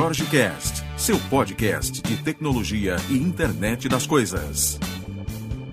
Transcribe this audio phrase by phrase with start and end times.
[0.00, 4.80] Jorge Cast, seu podcast de tecnologia e internet das coisas.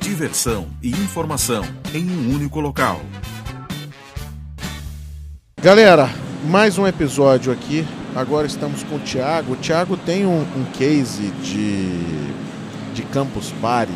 [0.01, 2.99] Diversão e informação em um único local.
[5.61, 6.09] Galera,
[6.43, 7.87] mais um episódio aqui.
[8.13, 9.53] Agora estamos com o Thiago.
[9.53, 11.87] O Thiago tem um, um case de,
[12.93, 13.93] de Campus Party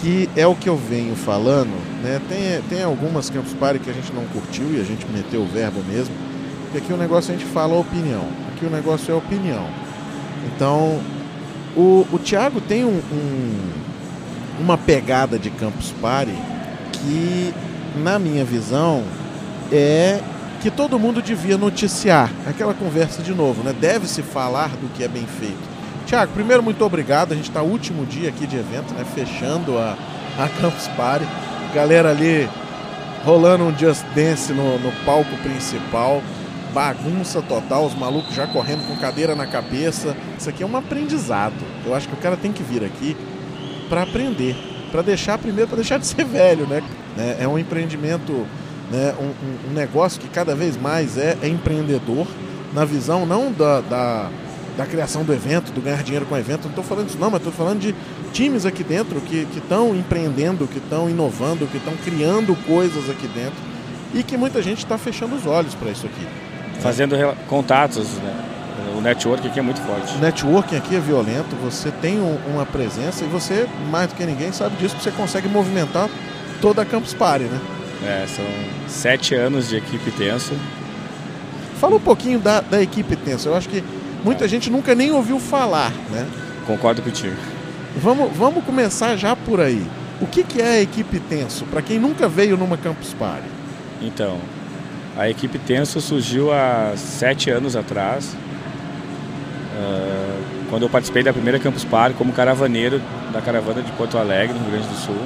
[0.00, 1.74] que é o que eu venho falando.
[2.00, 2.20] Né?
[2.28, 5.48] Tem, tem algumas Campus Party que a gente não curtiu e a gente meteu o
[5.48, 6.14] verbo mesmo.
[6.62, 8.45] Porque aqui o negócio a gente fala a opinião.
[8.56, 9.68] Aqui o negócio é opinião.
[10.46, 10.98] Então,
[11.76, 13.70] o, o Thiago tem um, um,
[14.58, 16.32] uma pegada de Campus Party
[16.92, 17.52] que,
[17.96, 19.04] na minha visão,
[19.70, 20.20] é
[20.62, 22.30] que todo mundo devia noticiar.
[22.46, 23.74] Aquela conversa de novo, né?
[23.78, 25.76] Deve-se falar do que é bem feito.
[26.06, 27.32] Tiago, primeiro, muito obrigado.
[27.32, 29.04] A gente está último dia aqui de evento, né?
[29.14, 29.98] Fechando a,
[30.38, 31.26] a Campus Party.
[31.74, 32.48] Galera ali
[33.22, 36.22] rolando um Just Dance no, no palco principal.
[36.72, 40.16] Bagunça total, os malucos já correndo com cadeira na cabeça.
[40.38, 41.54] Isso aqui é um aprendizado.
[41.84, 43.16] Eu acho que o cara tem que vir aqui
[43.88, 44.56] para aprender.
[44.90, 46.82] Para deixar, primeiro, para deixar de ser velho, né?
[47.18, 48.46] É, é um empreendimento,
[48.90, 49.14] né?
[49.18, 52.26] Um, um, negócio que cada vez mais é, é empreendedor,
[52.72, 54.30] na visão não da, da
[54.76, 56.64] da criação do evento, do ganhar dinheiro com o evento.
[56.64, 57.94] Não estou falando disso não, mas estou falando de
[58.32, 63.56] times aqui dentro que estão empreendendo, que estão inovando, que estão criando coisas aqui dentro
[64.14, 66.26] e que muita gente está fechando os olhos para isso aqui.
[66.80, 67.16] Fazendo
[67.48, 68.34] contatos, né?
[68.96, 70.14] O networking aqui é muito forte.
[70.16, 74.24] O networking aqui é violento, você tem um, uma presença e você, mais do que
[74.24, 76.08] ninguém, sabe disso, você consegue movimentar
[76.60, 77.60] toda a Campus Party, né?
[78.04, 78.44] É, são
[78.88, 80.54] sete anos de equipe tenso.
[81.80, 83.48] Fala um pouquinho da, da equipe tenso.
[83.48, 83.84] Eu acho que
[84.24, 86.26] muita gente nunca nem ouviu falar, né?
[86.66, 87.36] Concordo contigo.
[87.96, 89.84] Vamos, vamos começar já por aí.
[90.20, 93.46] O que, que é a equipe Tenso, para quem nunca veio numa Campus Party?
[94.00, 94.38] Então,
[95.16, 98.36] a equipe Tenso surgiu há sete anos atrás,
[99.74, 103.00] uh, quando eu participei da primeira Campus Party como caravaneiro
[103.32, 105.20] da caravana de Porto Alegre, no Rio Grande do Sul.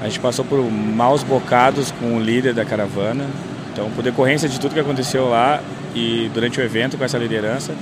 [0.00, 3.26] A gente passou por maus bocados com o líder da caravana.
[3.72, 5.60] Então, por decorrência de tudo que aconteceu lá,
[5.94, 7.74] e durante o evento, com essa liderança,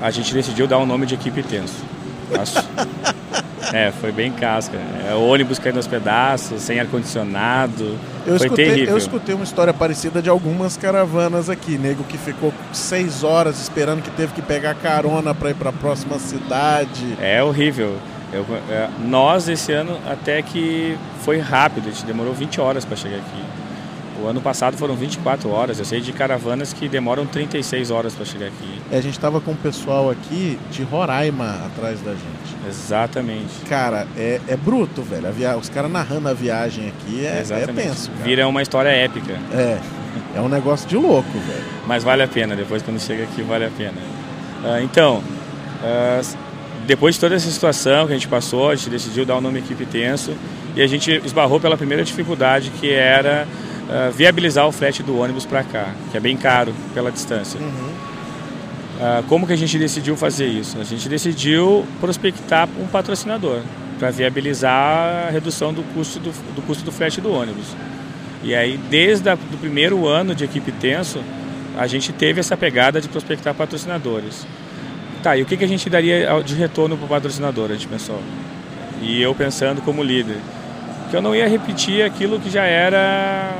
[0.00, 1.84] a gente decidiu dar o um nome de equipe tenso.
[3.72, 4.76] É, foi bem casca.
[5.08, 7.98] É, ônibus caindo aos pedaços, sem ar-condicionado.
[8.24, 8.94] Foi escutei, terrível.
[8.94, 11.78] Eu escutei uma história parecida de algumas caravanas aqui.
[11.78, 15.72] Nego que ficou seis horas esperando que teve que pegar carona para ir para a
[15.72, 17.16] próxima cidade.
[17.20, 17.96] É horrível.
[18.32, 21.88] Eu, é, nós, esse ano, até que foi rápido.
[21.88, 23.65] A gente demorou 20 horas para chegar aqui.
[24.22, 25.78] O ano passado foram 24 horas.
[25.78, 28.80] Eu sei de caravanas que demoram 36 horas para chegar aqui.
[28.90, 32.68] É, a gente estava com o pessoal aqui de Roraima atrás da gente.
[32.68, 33.60] Exatamente.
[33.68, 35.30] Cara, é, é bruto, velho.
[35.32, 35.56] Via...
[35.56, 38.10] Os caras narrando a viagem aqui é, é tenso.
[38.10, 38.24] Cara.
[38.24, 39.32] Vira uma história épica.
[39.52, 39.78] É.
[40.34, 41.64] É um negócio de louco, velho.
[41.86, 42.56] Mas vale a pena.
[42.56, 43.98] Depois, quando chega aqui, vale a pena.
[44.62, 46.36] Uh, então, uh,
[46.86, 49.58] depois de toda essa situação que a gente passou, a gente decidiu dar o nome
[49.58, 50.34] Equipe Tenso
[50.74, 53.46] e a gente esbarrou pela primeira dificuldade que era
[53.88, 57.60] uh, viabilizar o frete do ônibus para cá, que é bem caro pela distância.
[57.60, 58.16] Uhum.
[58.96, 60.78] Uh, como que a gente decidiu fazer isso?
[60.80, 63.60] A gente decidiu prospectar um patrocinador
[63.98, 67.74] para viabilizar a redução do custo do, do, custo do frete do ônibus.
[68.42, 71.20] E aí, desde o primeiro ano de equipe tenso,
[71.76, 74.46] a gente teve essa pegada de prospectar patrocinadores.
[75.22, 77.88] Tá, e o que, que a gente daria de retorno para o patrocinador, a gente
[77.88, 78.20] pensou?
[79.02, 80.38] E eu pensando como líder,
[81.10, 83.54] que eu não ia repetir aquilo que já era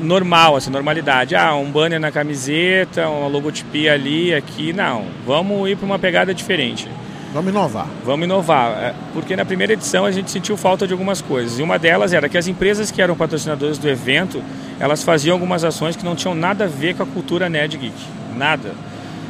[0.00, 1.34] normal, assim, normalidade.
[1.34, 5.06] Ah, um banner na camiseta, uma logotipia ali, aqui, não.
[5.26, 6.88] Vamos ir para uma pegada diferente.
[7.32, 7.88] Vamos inovar.
[8.04, 11.58] Vamos inovar, é, porque na primeira edição a gente sentiu falta de algumas coisas.
[11.58, 14.40] E uma delas era que as empresas que eram patrocinadoras do evento,
[14.78, 17.94] elas faziam algumas ações que não tinham nada a ver com a cultura nerd geek.
[18.36, 18.72] Nada.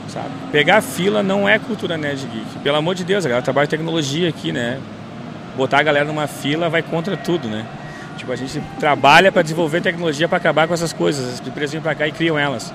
[0.08, 0.28] Sabe?
[0.52, 2.58] Pegar fila não é cultura nerd geek.
[2.62, 4.78] Pelo amor de Deus, a galera trabalha tecnologia aqui, né?
[5.56, 7.64] Botar a galera numa fila vai contra tudo, né?
[8.16, 11.40] Tipo, a gente trabalha para desenvolver tecnologia para acabar com essas coisas.
[11.40, 12.72] As empresas vêm para cá e criam elas.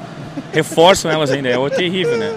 [0.54, 1.50] Reforçam elas ainda.
[1.50, 2.34] É terrível, né?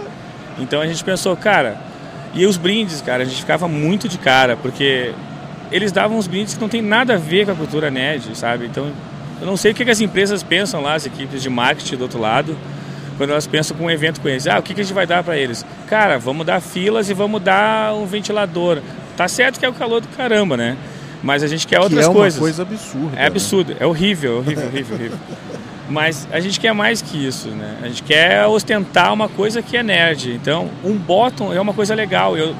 [0.58, 1.92] Então a gente pensou, cara...
[2.34, 5.12] E os brindes, cara, a gente ficava muito de cara, porque
[5.70, 8.64] eles davam uns brindes que não tem nada a ver com a cultura nerd, sabe?
[8.64, 8.90] Então,
[9.38, 12.18] eu não sei o que, as empresas pensam lá, as equipes de marketing do outro
[12.18, 12.56] lado,
[13.18, 14.46] quando elas pensam com um evento com eles.
[14.46, 15.62] Ah, o que a gente vai dar para eles?
[15.88, 18.78] Cara, vamos dar filas e vamos dar um ventilador.
[19.22, 20.76] Tá certo que é o calor do caramba, né?
[21.22, 22.36] Mas a gente quer outras que é coisas.
[22.36, 23.20] É uma coisa absurda.
[23.20, 23.76] É absurdo, né?
[23.78, 25.18] é horrível, horrível, horrível, horrível.
[25.88, 27.76] Mas a gente quer mais que isso, né?
[27.82, 30.32] A gente quer ostentar uma coisa que é nerd.
[30.32, 32.36] Então, um bottom é uma coisa legal.
[32.36, 32.56] Eu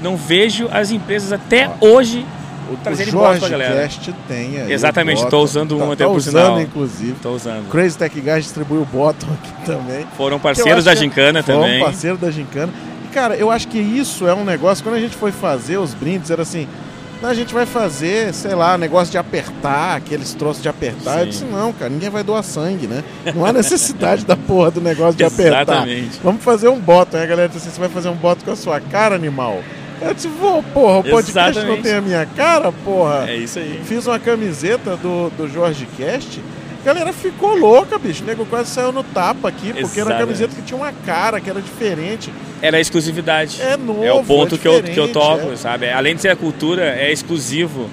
[0.00, 2.24] não vejo as empresas até hoje
[2.70, 3.82] o, Trazendo o bots pra Jorge galera.
[3.82, 4.72] Cast tem aí.
[4.72, 5.42] Exatamente, Bottom.
[5.42, 6.60] usando um tá, até tá usando, sinal.
[6.60, 7.14] inclusive.
[7.20, 7.68] Tô usando.
[7.70, 10.06] Crazy Tech Guys distribuiu o Bottom aqui também.
[10.16, 11.80] Foram eu parceiros da é- Gincana foram também.
[11.82, 12.72] parceiro da Gincana.
[13.14, 14.82] Cara, eu acho que isso é um negócio.
[14.84, 16.66] Quando a gente foi fazer os brindes, era assim.
[17.22, 21.20] "Não, A gente vai fazer, sei lá, negócio de apertar, aqueles troços de apertar.
[21.20, 21.30] Eu Sim.
[21.30, 23.02] disse, não, cara, ninguém vai doar sangue, né?
[23.34, 25.62] Não há necessidade da porra do negócio de apertar.
[25.62, 26.20] Exatamente.
[26.22, 27.16] Vamos fazer um bottom.
[27.16, 29.62] Aí a galera disse assim: você vai fazer um bottom com a sua cara, animal?
[30.02, 31.82] Eu disse, vou, porra, o podcast não Exatamente.
[31.82, 33.30] tem a minha cara, porra.
[33.30, 33.80] É isso aí.
[33.84, 36.42] Fiz uma camiseta do, do Jorge Cast.
[36.84, 38.22] A galera ficou louca, bicho.
[38.22, 40.18] O nego quase saiu no tapa aqui, porque era uma Exatamente.
[40.18, 42.30] camiseta que tinha uma cara, que era diferente.
[42.60, 43.58] Era exclusividade.
[43.62, 44.04] É novo.
[44.04, 45.56] É o ponto é que, eu, que eu toco, é.
[45.56, 45.90] sabe?
[45.90, 47.88] Além de ser a cultura, é exclusivo.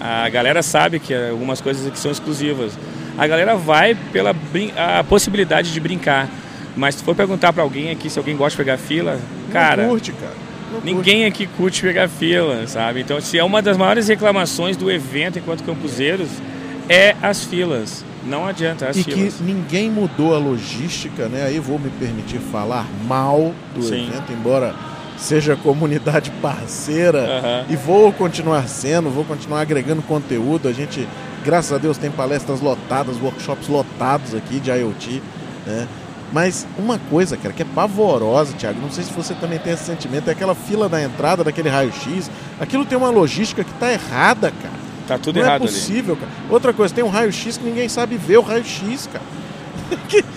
[0.00, 2.72] A galera sabe que algumas coisas aqui são exclusivas.
[3.16, 4.34] A galera vai pela
[4.76, 6.28] a possibilidade de brincar.
[6.76, 9.20] Mas se for perguntar pra alguém aqui se alguém gosta de pegar fila,
[9.52, 10.34] cara, Não curte, cara.
[10.64, 10.86] Não curte.
[10.86, 13.02] ninguém aqui curte pegar fila, sabe?
[13.02, 16.28] Então, se é uma das maiores reclamações do evento enquanto campuseiros,
[16.88, 18.04] é as filas.
[18.24, 19.34] Não adianta, as E filas.
[19.34, 21.44] que ninguém mudou a logística, né?
[21.44, 24.06] Aí vou me permitir falar mal do Sim.
[24.08, 24.74] evento, embora
[25.16, 27.18] seja comunidade parceira.
[27.38, 27.64] Aham.
[27.68, 30.68] E vou continuar sendo, vou continuar agregando conteúdo.
[30.68, 31.06] A gente,
[31.44, 35.22] graças a Deus, tem palestras lotadas, workshops lotados aqui de IoT,
[35.66, 35.88] né?
[36.32, 39.84] Mas uma coisa, cara, que é pavorosa, Thiago, não sei se você também tem esse
[39.84, 42.30] sentimento, é aquela fila da entrada daquele raio-x.
[42.58, 44.81] Aquilo tem uma logística que tá errada, cara.
[45.06, 45.72] Tá tudo não errado é ali.
[45.74, 46.30] possível, cara.
[46.50, 49.24] Outra coisa, tem um raio-x que ninguém sabe ver o raio-x, cara.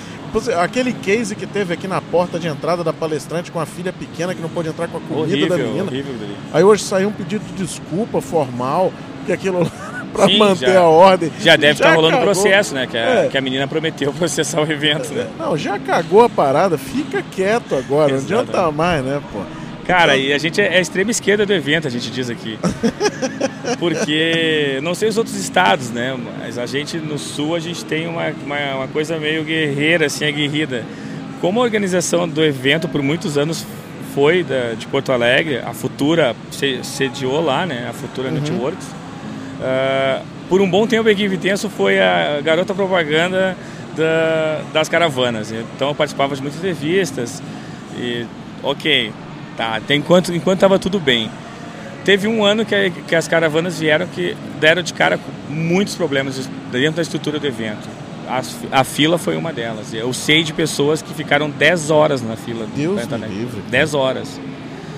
[0.62, 4.36] Aquele case que teve aqui na porta de entrada da palestrante com a filha pequena
[4.36, 5.84] que não pôde entrar com a comida da Horrível, menina.
[5.86, 6.14] horrível.
[6.54, 8.92] Aí hoje saiu um pedido de desculpa formal,
[9.26, 9.66] que aquilo
[10.28, 11.32] Sim, manter já- a ordem.
[11.40, 12.34] Já deve estar rolando cagou.
[12.34, 12.86] processo, né?
[12.86, 13.28] Que a, É.
[13.30, 15.26] que a menina prometeu processar o evento, né?
[15.40, 19.40] Não, já cagou a parada, fica quieto agora, não adianta mais, né, pô?
[19.88, 22.58] Cara, e a gente é a extrema esquerda do evento, a gente diz aqui.
[23.80, 26.16] Porque, não sei os outros estados, né?
[26.40, 30.26] Mas a gente no sul, a gente tem uma, uma, uma coisa meio guerreira, assim,
[30.26, 30.84] aguerrida.
[31.42, 33.66] Como a organização do evento por muitos anos
[34.14, 37.88] foi da, de Porto Alegre, a Futura se- sediou lá, né?
[37.90, 38.88] A Futura Networks.
[39.62, 43.56] Ah, por um bom tempo a equipe Tenso foi a garota propaganda
[43.96, 45.52] da- das caravanas.
[45.52, 47.42] Então eu participava de muitas revistas
[48.00, 48.26] e
[48.64, 49.12] ok,
[49.58, 51.30] tá, até enquanto enquanto estava tudo bem.
[52.04, 55.96] Teve um ano que, a- que as caravanas vieram que deram de cara com muitos
[55.96, 57.88] problemas dentro da estrutura do evento.
[58.30, 59.94] As- a fila foi uma delas.
[59.94, 62.68] Eu sei de pessoas que ficaram 10 horas na fila.
[62.76, 63.62] Deus entrar me livre.
[63.70, 64.40] 10 horas,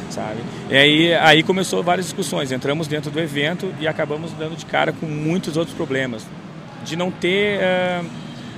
[0.09, 0.39] sabe?
[0.69, 2.51] E aí, aí começou várias discussões.
[2.51, 6.25] Entramos dentro do evento e acabamos dando de cara com muitos outros problemas.
[6.83, 8.01] De não ter ah,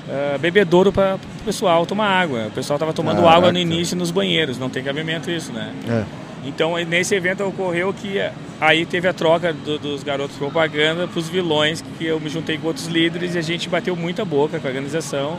[0.10, 2.48] ah, bebedouro para o pessoal tomar água.
[2.48, 3.38] O pessoal estava tomando Caraca.
[3.38, 4.58] água no início nos banheiros.
[4.58, 5.74] Não tem cabimento isso, né?
[5.88, 6.04] É.
[6.46, 8.16] Então, nesse evento ocorreu que
[8.62, 12.58] aí teve a troca do- dos garotos propaganda para os vilões, que eu me juntei
[12.58, 15.38] com outros líderes e a gente bateu muita boca com a organização.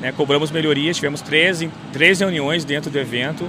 [0.00, 0.12] Né?
[0.12, 1.62] Cobramos melhorias, tivemos três,
[1.92, 3.46] três reuniões dentro do evento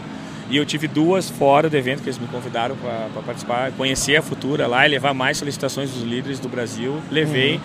[0.49, 4.21] e eu tive duas fora do evento que eles me convidaram para participar, conhecer a
[4.21, 6.97] Futura lá e levar mais solicitações dos líderes do Brasil.
[7.09, 7.57] Levei,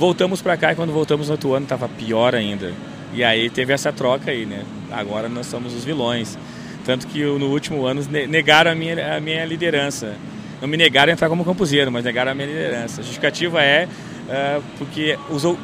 [0.00, 2.72] voltamos para cá e quando voltamos no outro ano estava pior ainda.
[3.12, 4.62] E aí teve essa troca aí, né?
[4.90, 6.38] Agora nós somos os vilões.
[6.86, 10.14] Tanto que no último ano ne- negaram a minha, a minha liderança.
[10.58, 13.00] Não me negaram a entrar como campuseiro, mas negaram a minha liderança.
[13.02, 13.86] A justificativa é
[14.30, 15.58] ah, porque os, o-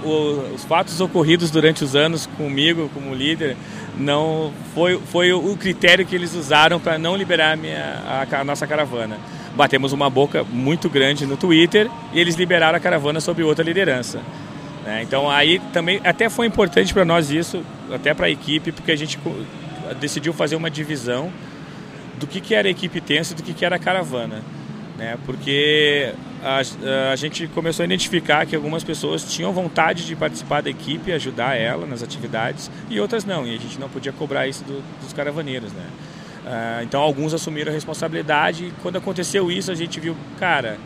[0.54, 3.56] os fatos ocorridos durante os anos comigo como líder
[3.96, 8.44] não foi, foi o critério que eles usaram para não liberar a, minha, a a
[8.44, 9.16] nossa caravana.
[9.56, 14.20] Batemos uma boca muito grande no Twitter e eles liberaram a caravana sob outra liderança.
[14.84, 15.02] né?
[15.02, 18.96] Então aí também até foi importante para nós isso, até para a equipe, porque a
[18.96, 19.18] gente
[19.98, 21.30] decidiu fazer uma divisão
[22.18, 24.42] do que, que era a equipe tensa e do que, que era a caravana.
[24.98, 25.18] Né?
[25.26, 26.60] Porque a,
[27.12, 31.54] a gente começou a identificar que algumas pessoas tinham vontade de participar da equipe, ajudar
[31.56, 35.12] ela nas atividades, e outras não, e a gente não podia cobrar isso do- dos
[35.12, 35.70] caravaneiros.
[35.72, 35.84] Né?
[36.46, 40.78] Ah, então alguns assumiram a responsabilidade e quando aconteceu isso a gente viu, cara,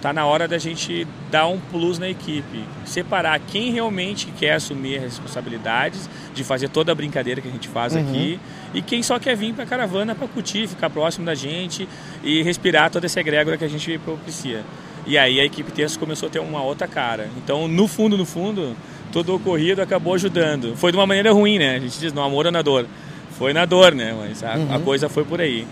[0.00, 4.98] tá na hora da gente dar um plus na equipe, separar quem realmente quer assumir
[4.98, 8.38] as responsabilidades de fazer toda a brincadeira que a gente faz aqui
[8.72, 11.88] e quem só quer vir para a caravana para curtir, ficar próximo da gente
[12.22, 14.62] e respirar toda essa egrégora que a gente propicia.
[15.04, 17.28] E aí a equipe Terço começou a ter uma outra cara.
[17.36, 18.76] Então, no fundo, no fundo,
[19.10, 20.76] todo o ocorrido acabou ajudando.
[20.76, 21.74] Foi de uma maneira ruim, né?
[21.74, 22.86] A gente diz, no amor ou na dor.
[23.42, 24.14] Foi na dor, né?
[24.16, 25.66] Mas a, a coisa foi por aí.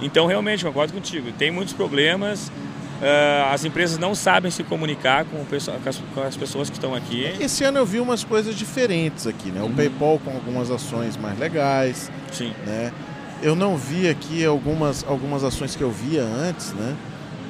[0.00, 1.32] Então, realmente, concordo contigo.
[1.36, 2.52] Tem muitos problemas.
[3.02, 6.76] ah, as empresas não sabem se comunicar com, pessoal- com as, com as pessoas que
[6.76, 7.24] estão aqui.
[7.40, 9.60] Esse ano eu vi umas coisas diferentes aqui, né?
[9.60, 9.74] O Uhum.
[9.74, 12.52] PayPal com algumas ações mais legais, Sim.
[12.64, 12.92] né?
[13.42, 16.94] Eu não vi aqui algumas, algumas ações que eu via antes, né?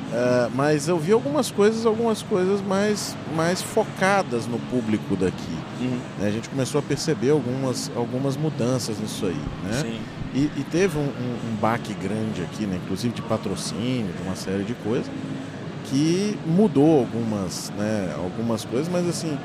[0.07, 5.57] Uh, mas eu vi algumas coisas, algumas coisas mais, mais focadas no público daqui.
[5.81, 5.99] Uhum.
[6.19, 6.29] Né?
[6.29, 9.41] A gente começou a perceber algumas, algumas mudanças nisso aí.
[9.65, 9.83] Né?
[9.83, 10.01] Sim.
[10.33, 12.79] E, e teve um, um, um, baque grande aqui, né?
[12.85, 15.11] inclusive de patrocínio, de uma série de coisas,
[15.87, 18.15] que mudou algumas, né?
[18.17, 19.37] algumas coisas, mas assim,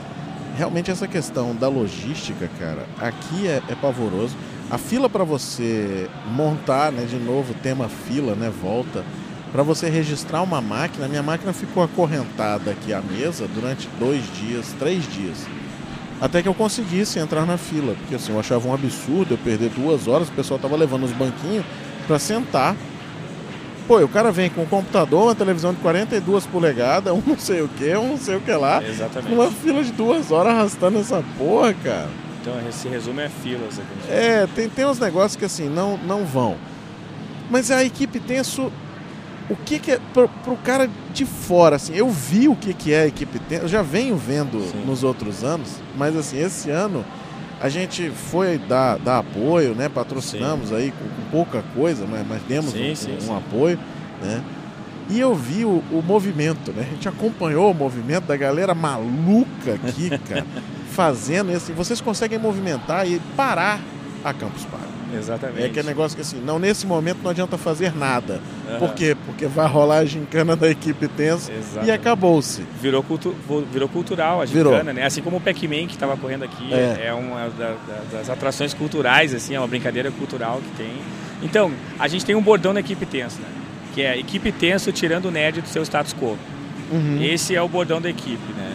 [0.55, 4.35] realmente essa questão da logística, cara, aqui é, é pavoroso.
[4.69, 9.03] A fila para você montar, né, de novo, tema fila, né, volta
[9.51, 14.73] para você registrar uma máquina, minha máquina ficou acorrentada aqui à mesa durante dois dias,
[14.79, 15.45] três dias.
[16.21, 17.95] Até que eu conseguisse entrar na fila.
[17.95, 21.11] Porque assim, eu achava um absurdo eu perder duas horas, o pessoal tava levando os
[21.11, 21.65] banquinhos
[22.07, 22.75] para sentar.
[23.87, 27.61] Pô, o cara vem com um computador, uma televisão de 42 polegadas, um não sei
[27.61, 28.81] o que, um não sei o que lá.
[28.83, 29.33] Exatamente.
[29.33, 32.09] Uma fila de duas horas arrastando essa porra, cara.
[32.39, 34.11] Então esse resumo é filas aqui.
[34.11, 36.55] É, tem, tem uns negócios que assim, não, não vão.
[37.49, 38.71] Mas a equipe tenso
[39.51, 42.93] o que, que é pro, pro cara de fora, assim, eu vi o que, que
[42.93, 44.85] é a equipe eu já venho vendo Sim.
[44.85, 47.03] nos outros anos, mas assim, esse ano
[47.59, 49.87] a gente foi dar, dar apoio, né?
[49.87, 50.75] Patrocinamos sim.
[50.75, 53.77] aí com, com, pouca coisa, mas, mas demos sim, um, sim, um apoio,
[54.21, 54.41] né?
[55.09, 56.87] E eu vi o, o, movimento, né?
[56.87, 60.45] A gente acompanhou o movimento da galera maluca aqui, cara,
[60.91, 61.73] fazendo assim.
[61.73, 63.79] Vocês conseguem movimentar e parar
[64.23, 65.00] a Campus Party.
[65.17, 65.63] Exatamente.
[65.63, 68.39] É aquele negócio que assim, não, nesse momento não adianta fazer nada.
[68.69, 68.79] Uhum.
[68.79, 69.15] Por quê?
[69.25, 71.87] Porque vai rolar a gincana da equipe tensa Exatamente.
[71.89, 72.63] e acabou-se.
[72.81, 73.35] Virou, cultu
[73.71, 74.93] virou cultural a gincana, virou.
[74.93, 75.05] né?
[75.05, 78.73] Assim como o Pac-Man que estava correndo aqui, é, é uma da, da, das atrações
[78.73, 80.91] culturais, assim, é uma brincadeira cultural que tem.
[81.41, 83.47] Então, a gente tem um bordão na equipe tensa, né?
[83.93, 86.37] Que é equipe tenso tirando o nerd do seu status quo.
[86.91, 87.21] Uhum.
[87.21, 88.73] Esse é o bordão da equipe, né?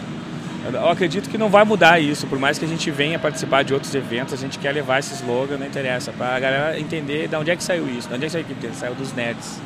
[0.73, 3.73] Eu acredito que não vai mudar isso, por mais que a gente venha participar de
[3.73, 7.35] outros eventos, a gente quer levar esse slogan, não interessa, para a galera entender de
[7.35, 9.59] onde é que saiu isso, de onde é que saiu equipe saiu dos nerds.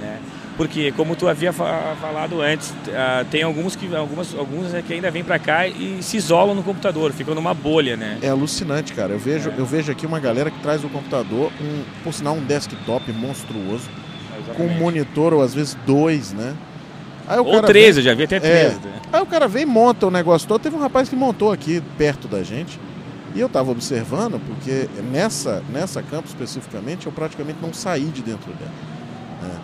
[0.00, 0.18] Né?
[0.56, 5.24] Porque, como tu havia falado antes, ah, tem alguns que, algumas, alguns que ainda vêm
[5.24, 8.18] para cá e se isolam no computador, ficam numa bolha, né?
[8.20, 9.14] É alucinante, cara.
[9.14, 9.54] Eu vejo, é.
[9.56, 13.88] eu vejo aqui uma galera que traz o computador, um, por sinal um desktop monstruoso,
[14.54, 16.54] com um monitor ou às vezes dois, né?
[17.40, 18.56] Ou 13, vem, eu já vi até 13.
[18.56, 19.00] É, né?
[19.12, 20.60] Aí o cara vem e monta o negócio todo.
[20.60, 22.78] Teve um rapaz que montou aqui perto da gente.
[23.34, 28.52] E eu estava observando, porque nessa, nessa campo especificamente, eu praticamente não saí de dentro
[28.52, 28.70] dela.
[29.42, 29.60] Né?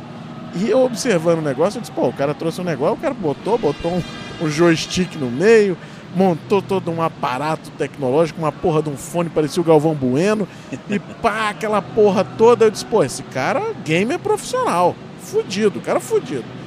[0.54, 3.12] E eu observando o negócio, eu disse, pô, o cara trouxe um negócio, o cara
[3.12, 4.02] botou, botou um,
[4.40, 5.76] um joystick no meio,
[6.16, 10.48] montou todo um aparato tecnológico, uma porra de um fone, parecia o Galvão Bueno,
[10.88, 12.64] e pá, aquela porra toda.
[12.64, 14.96] Eu disse, pô, esse cara, game é profissional.
[15.20, 16.57] Fudido, cara fudido.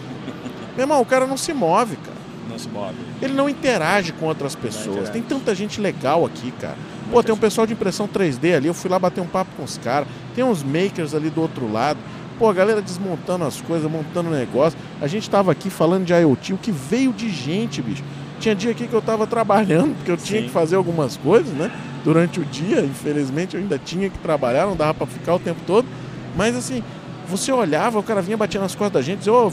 [0.75, 2.18] Meu irmão, o cara não se move, cara.
[2.50, 2.96] Não se move.
[3.22, 5.10] Ele não interage com outras pessoas.
[5.10, 6.75] Tem tanta gente legal aqui, cara.
[7.06, 8.68] Pô, Muita tem um pessoal de impressão 3D ali.
[8.68, 10.08] Eu fui lá bater um papo com os caras.
[10.34, 12.00] Tem uns makers ali do outro lado.
[12.40, 14.78] Pô, a galera desmontando as coisas, montando negócio.
[15.01, 18.04] A gente tava aqui falando de IoT, o que veio de gente, bicho.
[18.40, 20.48] Tinha dia aqui que eu tava trabalhando, porque eu tinha Sim.
[20.48, 21.72] que fazer algumas coisas, né?
[22.04, 25.60] Durante o dia, infelizmente, eu ainda tinha que trabalhar, não dava para ficar o tempo
[25.68, 25.88] todo.
[26.36, 26.84] Mas assim,
[27.28, 29.51] você olhava, o cara vinha batendo nas costas da gente, dizia, ô, oh,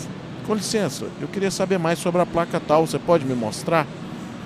[0.48, 3.86] com licença, eu queria saber mais sobre a placa tal, você pode me mostrar?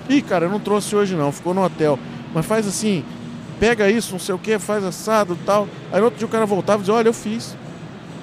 [0.09, 1.97] Ih, cara, eu não trouxe hoje não, ficou no hotel.
[2.33, 3.05] Mas faz assim,
[3.57, 5.65] pega isso, não sei o que, faz assado tal.
[5.93, 7.55] Aí no outro dia o cara voltava e dizia, olha, eu fiz,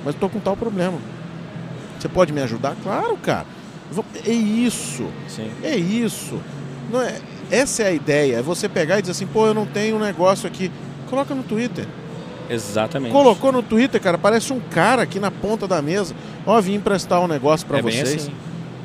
[0.05, 0.99] mas tô com tal problema.
[1.99, 2.77] Você pode me ajudar?
[2.83, 3.47] Claro, cara.
[4.27, 5.09] É isso.
[5.27, 5.51] Sim.
[5.63, 6.39] É isso.
[6.93, 7.19] Não é,
[7.51, 8.37] essa é a ideia.
[8.37, 10.71] É você pegar e dizer assim, pô, eu não tenho um negócio aqui.
[11.09, 11.87] Coloca no Twitter.
[12.51, 13.13] Exatamente.
[13.13, 16.15] Colocou no Twitter, cara, parece um cara aqui na ponta da mesa.
[16.45, 18.15] Ó, vim emprestar um negócio para é vocês.
[18.15, 18.33] Assim.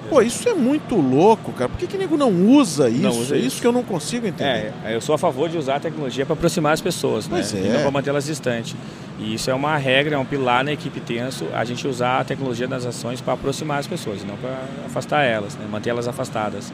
[0.10, 1.68] Pô, isso é muito louco, cara.
[1.68, 3.02] Por que, que nego não usa isso?
[3.02, 3.48] Não usa é isso.
[3.48, 4.72] isso que eu não consigo entender.
[4.86, 7.62] É, eu sou a favor de usar a tecnologia para aproximar as pessoas, pois né?
[7.62, 7.66] É.
[7.66, 8.76] E não para mantê-las distantes.
[9.20, 12.24] E isso é uma regra, é um pilar na equipe tenso, a gente usar a
[12.24, 15.66] tecnologia das ações para aproximar as pessoas, não para afastar elas, né?
[15.70, 16.72] manter elas afastadas.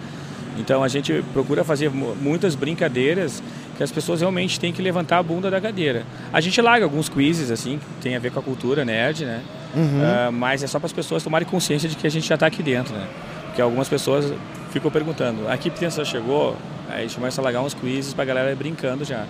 [0.57, 3.41] Então a gente procura fazer muitas brincadeiras
[3.81, 6.03] que as pessoas realmente têm que levantar a bunda da cadeira.
[6.31, 9.41] A gente larga alguns quizzes assim, que tem a ver com a cultura nerd, né?
[9.75, 9.83] Uhum.
[9.83, 12.45] Uh, mas é só para as pessoas tomarem consciência de que a gente já está
[12.45, 13.07] aqui dentro, né?
[13.45, 14.31] Porque algumas pessoas
[14.69, 16.55] ficam perguntando, aqui pensa chegou?
[16.89, 19.25] Aí a gente começa a largar uns quizzes para a galera brincando já.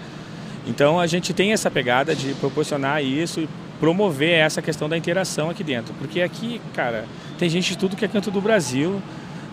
[0.67, 5.49] Então a gente tem essa pegada de proporcionar isso e promover essa questão da interação
[5.49, 5.93] aqui dentro.
[5.93, 7.05] Porque aqui, cara,
[7.39, 9.01] tem gente de tudo que é canto do Brasil,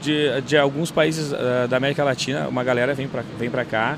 [0.03, 3.97] de, de alguns países uh, da América Latina, uma galera vem para vem cá.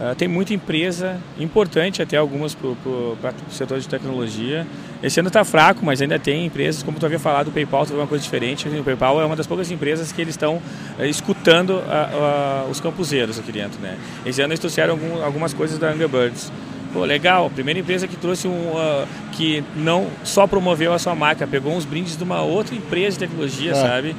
[0.00, 3.18] Uh, tem muita empresa importante, até algumas para o
[3.50, 4.66] setor de tecnologia.
[5.02, 7.98] Esse ano está fraco, mas ainda tem empresas, como tu havia falado, o PayPal teve
[7.98, 8.66] uma coisa diferente.
[8.66, 13.38] O PayPal é uma das poucas empresas que eles estão uh, escutando uh, os campuseiros
[13.38, 13.78] aqui dentro.
[13.78, 13.98] Né?
[14.24, 16.50] Esse ano eles trouxeram algum, algumas coisas da Angry Birds.
[16.94, 18.52] Pô, legal, a primeira empresa que trouxe um.
[18.52, 23.12] Uh, que não só promoveu a sua marca, pegou uns brindes de uma outra empresa
[23.12, 23.74] de tecnologia, é.
[23.74, 24.16] sabe?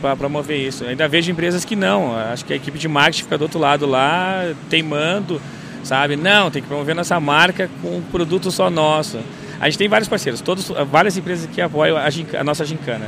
[0.00, 0.84] Para promover isso.
[0.84, 2.16] Ainda vejo empresas que não.
[2.16, 5.40] Acho que a equipe de marketing fica do outro lado lá, teimando,
[5.82, 6.16] sabe?
[6.16, 9.18] Não, tem que promover nossa marca com um produto só nosso.
[9.60, 12.06] A gente tem vários parceiros, todos, várias empresas que apoiam a,
[12.38, 13.06] a nossa gincana.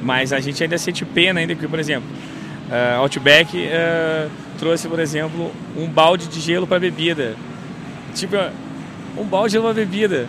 [0.00, 2.08] Mas a gente ainda sente pena ainda que, por exemplo,
[2.70, 7.34] uh, Outback uh, trouxe, por exemplo, um balde de gelo para bebida.
[8.14, 8.36] Tipo,
[9.16, 10.26] um balde de gelo para bebida.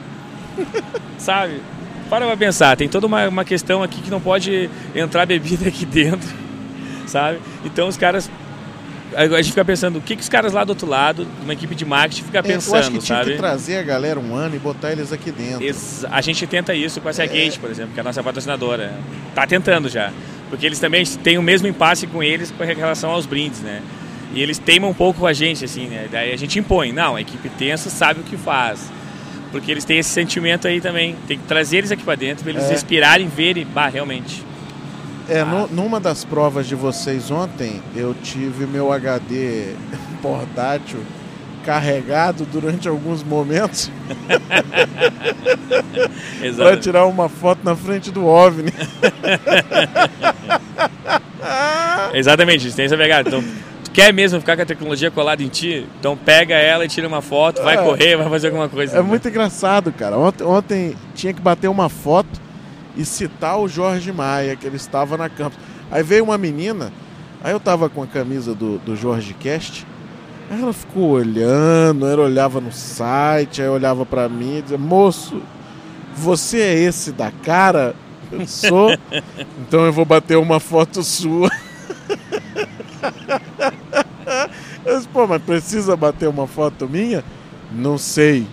[1.18, 1.62] Sabe?
[2.12, 5.86] Para pra pensar, tem toda uma, uma questão aqui que não pode entrar bebida aqui
[5.88, 6.28] dentro,
[7.08, 7.40] sabe?
[7.64, 8.30] Então os caras
[9.16, 11.74] a gente fica pensando, o que, que os caras lá do outro lado, uma equipe
[11.74, 13.32] de marketing, fica pensando, é, eu acho que tinha sabe?
[13.32, 15.64] que trazer a galera um ano e botar eles aqui dentro.
[15.64, 17.60] Ex a gente tenta isso com a Seagate, é.
[17.62, 18.94] por exemplo, que é a nossa patrocinadora.
[19.34, 20.12] Tá tentando já.
[20.50, 23.82] Porque eles também têm o mesmo impasse com eles com relação aos brindes, né?
[24.34, 26.08] E eles teimam um pouco com a gente, assim, né?
[26.12, 26.92] Daí a gente impõe.
[26.92, 28.92] Não, a equipe tensa sabe o que faz.
[29.52, 31.16] Porque eles têm esse sentimento aí também.
[31.28, 32.70] Tem que trazer eles aqui para dentro, para eles é.
[32.70, 34.52] respirarem, verem, bah, realmente
[35.32, 35.46] é, ah.
[35.46, 39.74] no, numa das provas de vocês ontem, eu tive meu HD
[40.22, 41.00] portátil
[41.64, 43.90] carregado durante alguns momentos
[46.58, 48.74] para tirar uma foto na frente do OVNI.
[52.14, 53.30] Exatamente, tem essa pegada.
[53.30, 53.44] Então,
[53.94, 57.22] quer mesmo ficar com a tecnologia colada em ti, então pega ela e tira uma
[57.22, 58.98] foto, vai é, correr, vai fazer alguma coisa.
[58.98, 59.08] É né?
[59.08, 60.18] muito engraçado, cara.
[60.18, 62.40] Ontem, ontem tinha que bater uma foto
[62.96, 65.60] e citar o Jorge Maia, que ele estava na campus.
[65.90, 66.92] Aí veio uma menina,
[67.44, 69.86] aí eu tava com a camisa do, do Jorge Cast,
[70.50, 75.42] aí ela ficou olhando, ela olhava no site, aí olhava para mim e dizia, moço,
[76.16, 77.94] você é esse da cara?
[78.32, 78.92] Eu sou,
[79.60, 81.50] então eu vou bater uma foto sua.
[84.86, 87.24] Eu disse, pô, mas precisa bater uma foto minha?
[87.72, 88.48] Não sei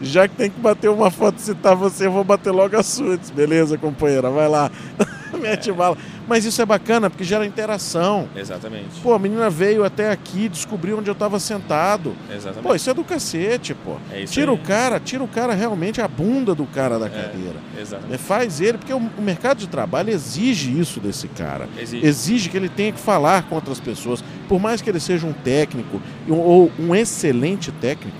[0.00, 2.82] já que tem que bater uma foto e citar você, eu vou bater logo a
[2.82, 3.16] sua.
[3.16, 4.70] Disse, beleza, companheira, vai lá.
[5.40, 5.72] Mete é.
[5.72, 5.96] bala.
[6.26, 8.28] Mas isso é bacana porque gera interação.
[8.34, 9.00] Exatamente.
[9.02, 12.14] Pô, a menina veio até aqui, descobriu onde eu estava sentado.
[12.30, 12.62] Exatamente.
[12.62, 13.96] Pô, isso é do cacete, pô.
[14.10, 14.56] É isso tira aí.
[14.56, 17.56] o cara, tira o cara realmente a bunda do cara da é, cadeira.
[17.78, 18.14] Exatamente.
[18.14, 21.68] É, faz ele, porque o, o, mercado de trabalho exige isso desse cara.
[21.78, 22.06] Exige.
[22.06, 24.24] exige que ele tenha que falar com outras pessoas.
[24.48, 28.16] Por mais que ele seja um técnico ou um excelente técnico,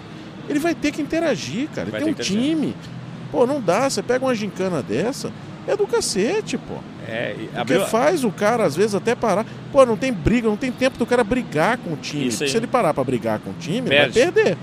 [0.48, 1.90] ele vai ter que interagir, cara.
[1.90, 2.74] Vai tem um time.
[3.30, 3.88] Pô, não dá.
[3.88, 5.32] Você pega uma gincana dessa,
[5.66, 6.74] é do cacete, pô.
[7.06, 7.80] É, abriu...
[7.80, 9.44] Porque faz o cara, às vezes, até parar.
[9.72, 12.30] Pô, não tem briga, não tem tempo do cara brigar com o time.
[12.30, 14.56] Se ele parar para brigar com o time, vai perder.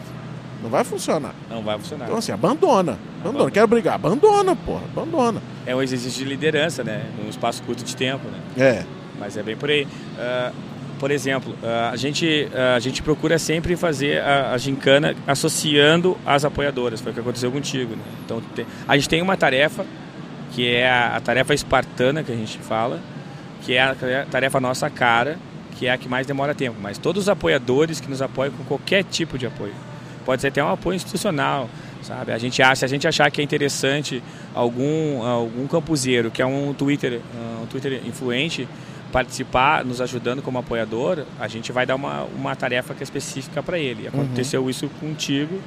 [0.61, 1.33] Não vai funcionar.
[1.49, 2.05] Não vai funcionar.
[2.05, 2.91] Então, assim, abandona.
[2.91, 2.99] Abandona.
[3.25, 3.51] abandona.
[3.51, 3.95] Quero brigar.
[3.95, 4.83] Abandona, porra.
[4.95, 5.41] Abandona.
[5.65, 7.05] É um exercício de liderança, né?
[7.21, 8.39] Num espaço curto de tempo, né?
[8.57, 8.85] É.
[9.19, 9.85] Mas é bem por aí.
[9.85, 10.53] Uh,
[11.01, 11.55] por exemplo,
[11.91, 17.15] a gente, a gente procura sempre fazer a, a gincana associando as apoiadoras, foi o
[17.15, 17.95] que aconteceu contigo.
[17.95, 18.03] Né?
[18.23, 18.39] Então,
[18.87, 19.83] a gente tem uma tarefa,
[20.51, 22.99] que é a, a, tarefa espartana que a gente fala,
[23.63, 23.95] que é a
[24.29, 25.39] tarefa nossa cara,
[25.75, 26.77] que é a que mais demora tempo.
[26.79, 29.73] Mas todos os apoiadores que nos apoiam com qualquer tipo de apoio,
[30.23, 31.67] pode ser até um apoio institucional,
[32.03, 32.31] sabe?
[32.31, 34.21] A gente acha, se a gente achar que é interessante
[34.53, 37.21] algum algum campuseiro que é um Twitter,
[37.59, 38.67] um Twitter influente,
[39.11, 43.61] participar, nos ajudando como apoiador, a gente vai dar uma, uma tarefa que é específica
[43.61, 44.03] para ele.
[44.03, 44.21] Uhum.
[44.21, 44.69] Aconteceu uhum.
[44.69, 45.59] isso contigo,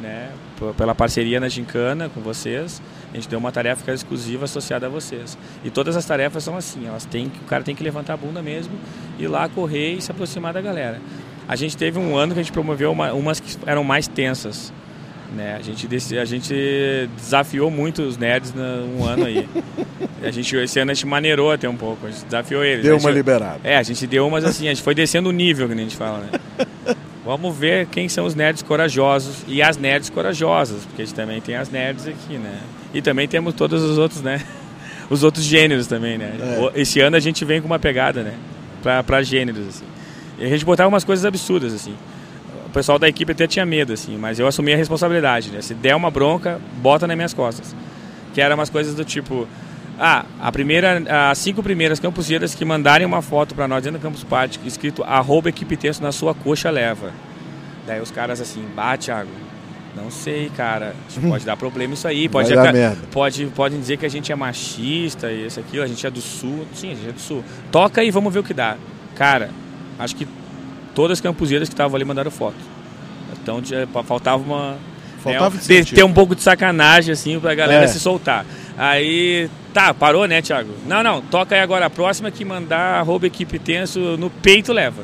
[0.00, 0.30] né?
[0.76, 2.80] Pela parceria na Gincana com vocês,
[3.12, 5.36] a gente deu uma tarefa que é exclusiva associada a vocês.
[5.64, 8.16] E todas as tarefas são assim, elas têm que, o cara tem que levantar a
[8.16, 8.72] bunda mesmo,
[9.18, 11.00] ir lá correr e se aproximar da galera.
[11.46, 14.72] A gente teve um ano que a gente promoveu uma, umas que eram mais tensas.
[15.34, 15.56] Né?
[15.56, 19.48] A, gente, a gente desafiou muito os nerds num ano aí.
[20.22, 22.84] a gente, esse ano a gente maneirou até um pouco, a gente desafiou eles.
[22.84, 23.60] Deu uma liberada.
[23.64, 25.96] É, a gente deu umas assim, a gente foi descendo o nível, que a gente
[25.96, 26.30] fala, né?
[27.24, 31.40] Vamos ver quem são os nerds corajosos e as nerds corajosas, porque a gente também
[31.40, 32.60] tem as nerds aqui, né?
[32.92, 34.42] E também temos todos os outros, né?
[35.10, 36.32] Os outros gêneros também, né?
[36.74, 36.80] É.
[36.80, 38.32] Esse ano a gente vem com uma pegada, né?
[38.82, 39.84] Pra, pra gêneros, assim.
[40.38, 41.94] E a gente botava umas coisas absurdas, assim
[42.74, 45.62] pessoal da equipe até tinha medo, assim, mas eu assumi a responsabilidade, né?
[45.62, 47.74] Se der uma bronca, bota nas minhas costas.
[48.34, 49.46] Que eram umas coisas do tipo,
[49.98, 54.02] ah, a primeira, as cinco primeiras campuseiras que mandarem uma foto para nós dentro do
[54.02, 57.12] Campus Party, escrito arroba equipe texto na sua coxa leva.
[57.86, 59.30] Daí os caras assim, bah, Thiago,
[59.94, 60.96] não sei, cara.
[61.28, 62.28] Pode dar problema isso aí.
[62.28, 63.06] Pode, dar merda.
[63.12, 66.20] pode Podem dizer que a gente é machista e isso, aquilo, a gente é do
[66.20, 66.66] sul.
[66.74, 67.44] Sim, a gente é do sul.
[67.70, 68.76] Toca aí, vamos ver o que dá.
[69.14, 69.50] Cara,
[69.98, 70.26] acho que
[70.94, 72.56] todas as campuseiras que estavam ali mandaram foto.
[73.42, 73.60] Então
[74.04, 74.76] faltava uma.
[75.18, 77.88] Faltava né, ter um pouco de sacanagem, assim, pra galera é.
[77.88, 78.44] se soltar.
[78.76, 80.70] Aí, tá, parou, né, Thiago?
[80.86, 85.02] Não, não, toca aí agora a próxima que mandar arroba equipe tenso no peito leva.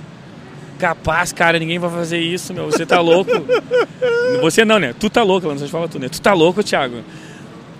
[0.78, 2.66] Capaz, cara, ninguém vai fazer isso, meu.
[2.66, 3.30] Você tá louco.
[4.40, 4.94] Você não, né?
[4.98, 6.08] Tu tá louco, não se fala tu, né?
[6.08, 7.02] Tu tá louco, Thiago.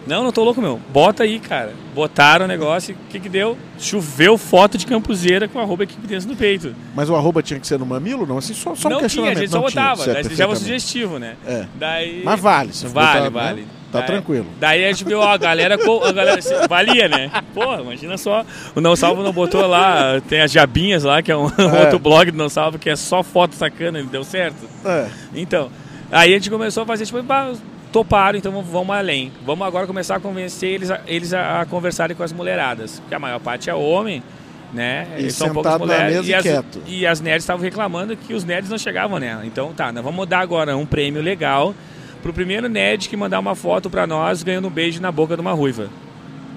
[0.07, 0.81] Não, não tô louco, meu.
[0.93, 1.73] Bota aí, cara.
[1.95, 3.57] Botaram o negócio e o que que deu?
[3.79, 6.75] Choveu foto de campuseira com arroba equipe dentro no peito.
[6.95, 8.27] Mas o arroba tinha que ser no mamilo?
[8.27, 9.37] Não, assim, só, só não um questionamento.
[9.37, 10.05] tinha, a gente só tinha, botava.
[10.05, 11.37] certo, Daí deixava sugestivo, né?
[11.47, 11.67] É.
[11.75, 12.23] Daí...
[12.25, 12.73] Mas vale.
[12.73, 13.31] se Vale, botar, né?
[13.31, 13.67] vale.
[13.93, 14.47] Tá Daí- tranquilo.
[14.61, 17.31] Daí a gente viu, ó, a galera, a galera valia, né?
[17.53, 18.45] Porra, imagina só.
[18.75, 21.43] O Não Salvo não botou lá, tem as Jabinhas lá, que é um
[21.83, 24.65] outro blog do Não Salvo, que é só foto sacana, ele deu certo.
[24.85, 25.09] É.
[25.35, 25.71] Então,
[26.11, 27.19] aí a gente começou a fazer, tipo,
[27.92, 29.33] toparam, então vamos- vamos além.
[29.44, 33.00] Vamos agora começar a convencer eles a, eles a, a conversarem com as mulheradas.
[33.00, 34.22] Porque a maior parte é homem,
[34.72, 35.07] né?
[35.16, 36.26] E Eles são poucas mulheres.
[36.29, 36.81] e, as, quieto.
[36.87, 39.44] e as nerds estavam reclamando que os nerds não chegavam nela.
[39.44, 41.74] Então tá, nós vamos dar agora um prêmio legal
[42.22, 45.40] pro primeiro nerd que mandar uma foto pra nós ganhando um beijo na boca de
[45.40, 45.88] uma ruiva.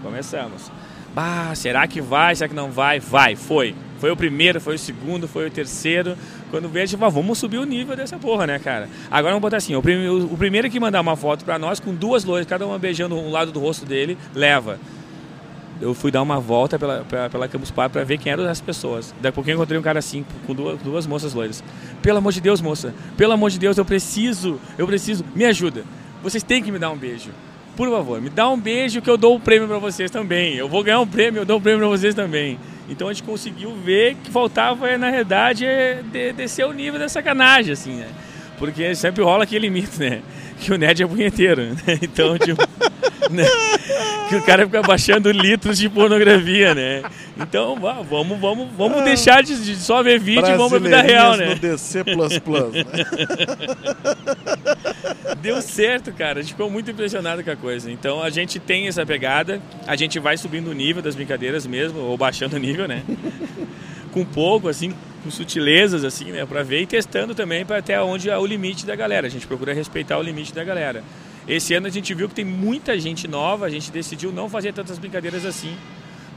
[0.02, 0.70] Começamos.
[1.16, 2.36] Bah, será que vai?
[2.36, 3.00] Será que não vai?
[3.00, 3.76] Vai, foi.
[4.04, 6.18] Foi o primeiro, foi o segundo, foi o terceiro.
[6.52, 8.90] Quando tipo, ah, vamos subir o nível dessa porra, né, cara?
[9.10, 11.80] Agora vamos botar assim: o, prime- o- o primeiro que mandar uma foto pra nós
[11.80, 14.78] com duas loiras, cada uma beijando um lado do rosto dele, leva.
[15.80, 18.60] Eu fui dar uma volta pela, pela, pela Campus Party pra ver quem eram as
[18.60, 19.14] pessoas.
[19.22, 21.64] Daqui a pouquinho eu encontrei um cara assim, com duas, duas moças loiras.
[22.02, 22.94] Pelo amor de Deus, moça.
[23.16, 25.24] Pelo amor de Deus, eu preciso, eu preciso.
[25.34, 25.86] Me ajuda.
[26.22, 27.30] Vocês têm que me dar um beijo.
[27.78, 30.56] Por favor, me dá um beijo que eu dou um prêmio pra vocês também.
[30.56, 32.60] Eu vou ganhar um prêmio, eu dou um prêmio pra vocês também.
[32.90, 37.08] Então a gente conseguiu ver que faltava, na verdade, é de- descer o nível da
[37.08, 38.08] sacanagem, assim, né?
[38.58, 40.22] Porque sempre rola aquele mito, né?
[40.60, 41.76] Que o nerd é punheteiro, né?
[42.02, 42.62] Então, tipo...
[43.32, 43.46] né?
[44.30, 47.04] Que o cara fica baixando litros de pornografia, né?
[47.38, 51.36] Então, vamos, vamos, vamos deixar de, de só ver vídeo e vamos pra vida real,
[51.38, 51.56] né?
[51.56, 52.04] DC++.
[52.04, 52.14] né?
[55.42, 56.40] Deu certo, cara.
[56.40, 57.92] A gente ficou muito impressionado com a coisa.
[57.92, 62.00] Então a gente tem essa pegada, a gente vai subindo o nível das brincadeiras mesmo,
[62.00, 63.04] ou baixando o nível, né?
[64.14, 66.46] com pouco, assim, com sutilezas, assim, né?
[66.46, 69.28] Pra ver e testando também para até onde é o limite da galera.
[69.28, 71.04] A gente procura respeitar o limite da galera.
[71.48, 74.74] Esse ano a gente viu que tem muita gente nova, a gente decidiu não fazer
[74.74, 75.76] tantas brincadeiras assim,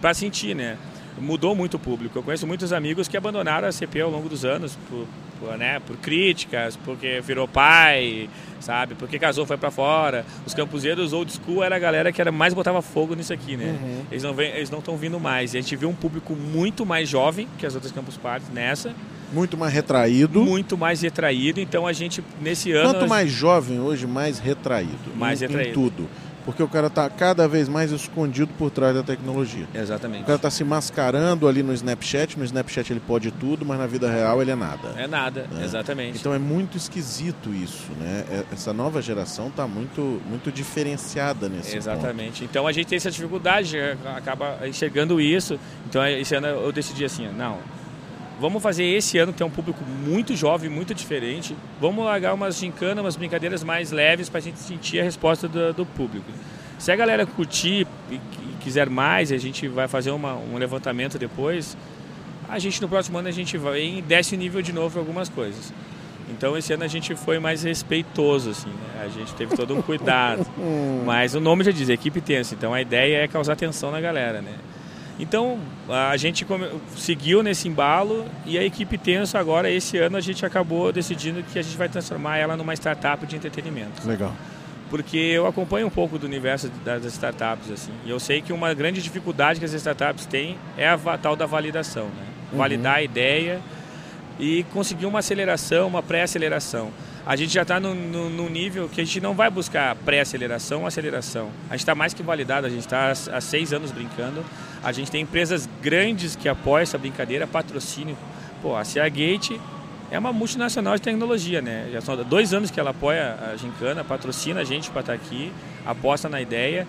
[0.00, 0.76] para sentir, né?
[1.18, 2.18] Mudou muito o público.
[2.18, 5.06] Eu conheço muitos amigos que abandonaram a CP ao longo dos anos por,
[5.40, 8.28] por, né, por críticas, porque virou pai,
[8.60, 8.94] sabe?
[8.94, 10.26] Porque casou, foi para fora.
[10.44, 13.78] Os campuseiros old school era a galera que era mais botava fogo nisso aqui, né?
[14.10, 15.54] Eles não vêm, eles não estão vindo mais.
[15.54, 18.94] E a gente viu um público muito mais jovem que as outras campus parties nessa,
[19.32, 20.44] Muito mais retraído.
[20.44, 21.60] muito mais retraído.
[21.60, 24.92] Então a gente nesse ano Quanto mais jovem hoje, mais retraído.
[25.16, 25.70] Mais em, retraído.
[25.70, 26.08] Em tudo.
[26.44, 29.66] Porque o cara tá cada vez mais escondido por trás da tecnologia.
[29.74, 30.22] Exatamente.
[30.22, 32.38] O cara tá se mascarando ali no Snapchat.
[32.38, 34.90] No Snapchat ele pode tudo, mas na vida real ele é nada.
[34.96, 35.64] É nada, É.
[35.64, 36.18] exatamente.
[36.20, 38.24] Então é muito esquisito isso, né?
[38.30, 41.78] É- Essa nova geração tá muito, muito diferenciada nesse ponto.
[41.78, 42.44] Exatamente.
[42.44, 43.76] Então a gente tem essa dificuldade,
[44.16, 45.58] acaba enxergando isso.
[45.90, 47.58] Então esse ano eu decidi assim, não,
[48.40, 51.56] vamos fazer esse ano ter um público muito jovem, muito diferente.
[51.80, 55.72] Vamos largar umas gincanas, umas brincadeiras mais leves para a gente sentir a resposta do,
[55.72, 56.26] do público.
[56.78, 58.20] Se a galera curtir e, e
[58.60, 61.76] quiser mais, a gente vai fazer uma- um levantamento depois.
[62.48, 65.00] A gente no próximo ano a gente vai e desce o nível de novo para
[65.00, 65.72] algumas coisas.
[66.28, 69.04] Então esse ano a gente foi mais respeitoso, assim, né?
[69.04, 70.44] A gente teve todo um cuidado.
[71.06, 72.54] Mas o nome já diz, equipe tensa.
[72.54, 74.52] Então a ideia é causar tensão na galera, né?
[75.18, 76.46] Então a gente
[76.96, 81.58] seguiu nesse embalo e a equipe tenso agora, esse ano, a gente acabou decidindo que
[81.58, 84.06] a gente vai transformar ela numa startup de entretenimento.
[84.06, 84.34] Legal.
[84.90, 87.92] Porque eu acompanho um pouco do universo das startups, assim.
[88.04, 91.46] E eu sei que uma grande dificuldade que as startups têm é a tal da
[91.46, 92.26] validação, né?
[92.52, 93.60] Validar a ideia
[94.38, 96.92] e conseguir uma aceleração, uma pré-aceleração.
[97.26, 101.50] A gente já está num nível que a gente não vai buscar pré-aceleração ou aceleração.
[101.68, 104.44] A gente está mais que validado, a gente está há seis anos brincando.
[104.80, 108.16] A gente tem empresas grandes que apoiam essa brincadeira, patrocínio.
[108.62, 109.58] Pô, a CA Gate
[110.08, 111.88] é uma multinacional de tecnologia, né?
[111.92, 115.52] Já são dois anos que ela apoia a Gincana, patrocina a gente para estar aqui,
[115.84, 116.86] aposta na ideia.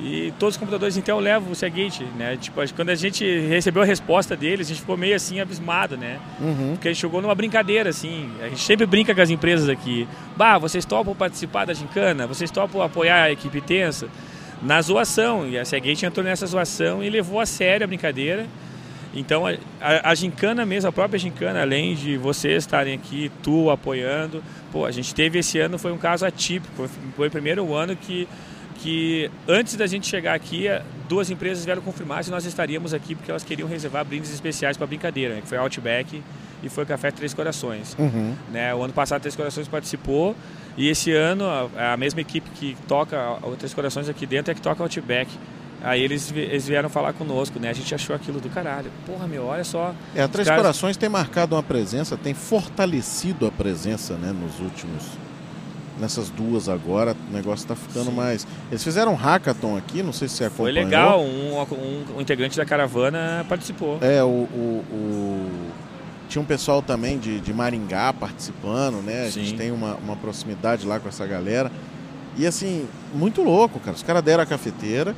[0.00, 2.36] E todos os computadores Intel levam o Seagate, né?
[2.36, 6.18] Tipo, quando a gente recebeu a resposta deles, a gente ficou meio assim abismado, né?
[6.38, 6.72] Uhum.
[6.72, 8.30] Porque a gente jogou numa brincadeira, assim.
[8.42, 10.06] A gente sempre brinca com as empresas aqui.
[10.36, 12.26] Bah, vocês topam participar da gincana?
[12.26, 14.08] Vocês topam apoiar a equipe tensa?
[14.62, 15.48] Na zoação.
[15.48, 18.46] E a Seagate entrou nessa zoação e levou a sério a brincadeira.
[19.14, 23.70] Então, a, a, a gincana mesmo, a própria gincana, além de vocês estarem aqui, tu
[23.70, 26.70] apoiando, pô, a gente teve esse ano, foi um caso atípico.
[26.76, 28.28] Foi, foi o primeiro ano que,
[28.76, 33.14] que, antes da gente chegar aqui, eh, duas empresas vieram confirmar se nós estaríamos aqui,
[33.14, 35.40] porque elas queriam reservar brindes especiais para a brincadeira, né?
[35.40, 36.22] que foi Outback
[36.62, 37.96] e foi o Café Três Corações.
[37.98, 38.34] Uhum.
[38.52, 38.74] Né?
[38.74, 40.34] O ano passado Três Corações participou
[40.76, 41.44] e esse ano
[41.76, 45.30] a, a mesma equipe que toca o Três Corações aqui dentro é que toca Outback.
[45.82, 47.68] Aí eles, eles vieram falar conosco, né?
[47.68, 48.90] A gente achou aquilo do caralho.
[49.06, 49.94] Porra, meu, olha só.
[50.14, 54.58] É, a Três caras- Corações tem marcado uma presença, tem fortalecido a presença, né, nos
[54.58, 55.04] últimos.
[55.98, 58.16] Nessas duas agora, o negócio está ficando Sim.
[58.16, 58.46] mais.
[58.70, 60.84] Eles fizeram um hackathon aqui, não sei se você Foi acompanhou.
[60.84, 61.58] legal, um,
[62.14, 63.98] um, um integrante da caravana participou.
[64.02, 65.70] É, o, o- o-
[66.28, 69.26] Tinha um pessoal também de, de Maringá participando, né?
[69.26, 69.56] A gente Sim.
[69.56, 71.70] tem uma, uma proximidade lá com essa galera.
[72.36, 73.96] E assim, muito louco, cara.
[73.96, 75.14] Os caras deram a cafeteira,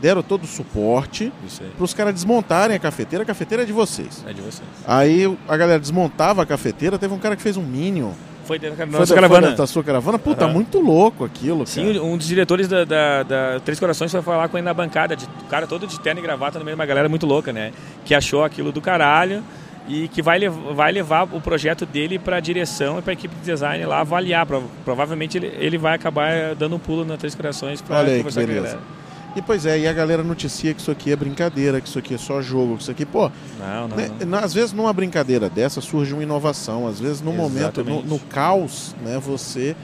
[0.00, 1.30] deram todo o suporte
[1.76, 3.22] para os caras desmontarem a cafeteira.
[3.24, 4.24] A cafeteira é de vocês.
[4.26, 4.66] É de vocês.
[4.86, 8.12] Aí a galera desmontava a cafeteira, teve um cara que fez um Minion.
[8.44, 9.46] Foi dentro da Foi nossa da, caravana.
[9.48, 10.18] foi da, da sua caravana?
[10.18, 10.52] Puta, Aham.
[10.54, 11.66] muito louco aquilo, cara.
[11.70, 15.14] Sim, um dos diretores da, da- da Três Corações foi falar com ele na bancada,
[15.14, 17.52] de, o cara todo de terno e gravata no meio de uma galera muito louca,
[17.52, 17.72] né?
[18.04, 19.42] Que achou aquilo do caralho
[19.88, 23.14] e que vai, lev vai levar o projeto dele para a direção e para a
[23.14, 24.44] equipe de design lá avaliar.
[24.46, 28.44] Prova- provavelmente ele, ele vai acabar dando um pulo na Três Corações para aí conversar
[28.44, 28.78] com a galera.
[29.34, 32.14] E pois é, e a galera noticia que isso aqui é brincadeira, que isso aqui
[32.14, 34.38] é só jogo, que isso aqui, pô, Não, não, Né, não.
[34.38, 38.94] Às vezes numa brincadeira dessa surge uma inovação, às vezes no momento, no, no caos,
[39.02, 39.74] né, você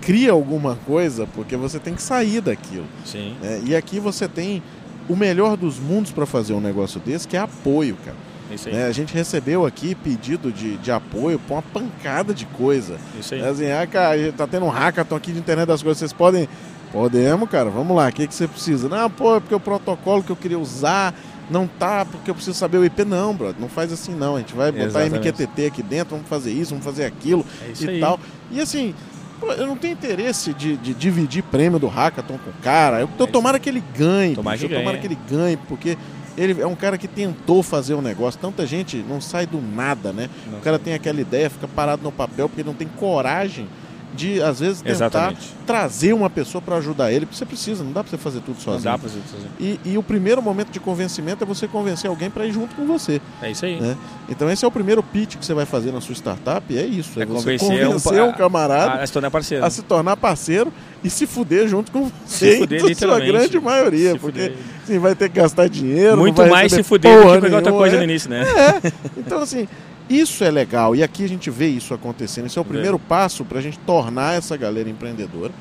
[0.00, 2.86] cria alguma coisa porque você tem que sair daquilo.
[3.04, 3.62] Sim, né?
[3.64, 4.62] E aqui você tem
[5.08, 8.16] o melhor dos mundos para fazer um negócio desse, que é apoio, cara.
[8.50, 8.82] é isso aí.
[8.82, 12.96] A gente recebeu aqui pedido de, de apoio para uma pancada de coisa.
[13.18, 13.40] Isso aí.
[13.40, 16.46] É Assim, ah, cara, tá tendo um hackathon aqui de internet das coisas, vocês podem.
[16.92, 18.88] Podemos, cara, vamos lá, o que, que você precisa?
[18.88, 21.14] Não, pô, é porque o protocolo que eu queria usar
[21.50, 23.04] não tá, porque eu preciso saber o IP.
[23.04, 24.36] Não, brother, não faz assim não.
[24.36, 25.28] A gente vai botar Exatamente.
[25.28, 28.00] MQTT aqui dentro, vamos fazer isso, vamos fazer aquilo É e aí.
[28.00, 28.20] tal.
[28.50, 28.94] E assim,
[29.42, 33.00] eu não tenho interesse de, de dividir prêmio do hackathon com o cara.
[33.00, 35.56] Eu, eu isso tomara que ele ganhe, Tomara bicho, que eu tomara que ele ganhe,
[35.56, 35.96] porque
[36.36, 38.38] ele é um cara que tentou fazer o negócio.
[38.40, 40.28] Tanta gente não sai do nada, né?
[40.52, 43.68] O cara tem aquela ideia, fica parado no papel porque não tem coragem
[44.14, 45.54] de, às vezes, tentar Exatamente.
[45.66, 48.54] trazer uma pessoa para ajudar ele, porque você precisa, não dá para você fazer tudo
[48.56, 48.84] Não sozinho.
[48.84, 49.20] dá pra fazer.
[49.60, 52.86] E, e o primeiro momento de convencimento é você convencer alguém para ir junto com
[52.86, 53.20] você.
[53.42, 53.80] É isso aí.
[53.80, 53.96] Né?
[54.28, 56.84] Então esse é o primeiro pitch que você vai fazer na sua startup, e é
[56.86, 57.18] isso.
[57.20, 59.64] É, É você convencer um convencer um camarada Ah, se tornar parceiro.
[59.64, 60.72] a se tornar parceiro
[61.04, 64.98] e se fuder junto com Se você, fuder, em sua grande maioria, Se porque assim,
[64.98, 67.96] vai ter que gastar dinheiro, não Muito mais se fuder do que qualquer outra coisa
[67.96, 67.98] é.
[67.98, 68.42] no início, né?
[68.42, 68.92] É.
[69.16, 69.68] Então, assim,
[70.08, 70.94] isso é legal.
[70.96, 72.46] E aqui a gente vê isso acontecendo.
[72.46, 75.52] Esse é o primeiro passo para a gente tornar essa galera empreendedora,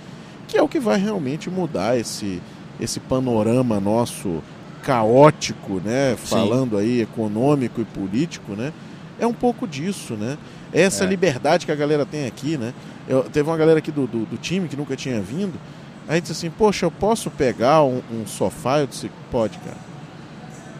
[0.47, 2.41] que é o que vai realmente mudar esse,
[2.79, 4.41] esse panorama nosso
[4.83, 6.15] caótico, né?
[6.17, 6.27] Sim.
[6.27, 8.71] Falando aí econômico e político, né?
[9.19, 10.37] É um pouco disso, né?
[10.71, 11.07] Essa É.
[11.07, 12.73] liberdade que a galera tem aqui, né?
[13.07, 15.59] Eu, teve uma galera aqui do, do, do time que nunca tinha vindo.
[16.07, 18.79] Aí disse assim, poxa, eu posso pegar um, um sofá?
[18.79, 19.77] Eu disse, pode, cara.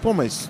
[0.02, 0.50] Pô, mas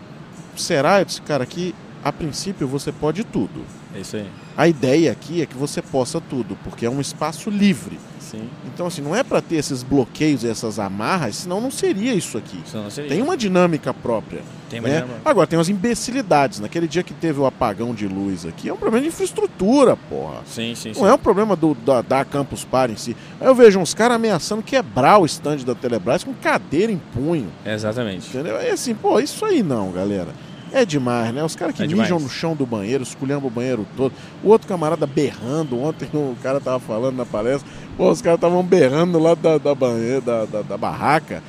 [0.56, 1.00] será?
[1.00, 1.74] Eu disse, cara, aqui
[2.08, 3.66] a princípio você pode tudo.
[3.94, 4.28] É isso aí.
[4.56, 8.00] A ideia aqui é que você possa tudo, porque é um espaço livre.
[8.20, 8.50] Sim.
[8.66, 12.38] Então, assim, não é para ter esses bloqueios e essas amarras, senão não seria isso
[12.38, 12.60] aqui.
[12.66, 13.10] Senão não seria.
[13.10, 14.42] Tem uma dinâmica própria.
[14.70, 14.96] Tem uma né?
[14.96, 15.22] dinâmica.
[15.24, 16.60] Agora, tem umas imbecilidades.
[16.60, 20.42] Naquele dia que teve o apagão de luz aqui, é um problema de infraestrutura, porra.
[20.46, 21.00] Sim, sim, sim.
[21.00, 23.18] Não é um problema do, da, da Campus Party em si.
[23.40, 27.50] Aí eu vejo uns caras ameaçando quebrar o stand da Telebrás com cadeira em punho.
[27.66, 28.28] Exatamente.
[28.28, 28.58] Entendeu?
[28.58, 30.34] É assim, pô, isso aí não, galera.
[30.72, 31.44] É demais, né?
[31.44, 34.14] Os caras que É mijam no chão do banheiro, esculhambam o banheiro todo.
[34.44, 35.80] O outro camarada berrando.
[35.82, 37.70] Ontem o cara tava falando na palestra.
[37.96, 41.42] Pô, os caras estavam berrando do lado da, da banheira, da, da, da barraca.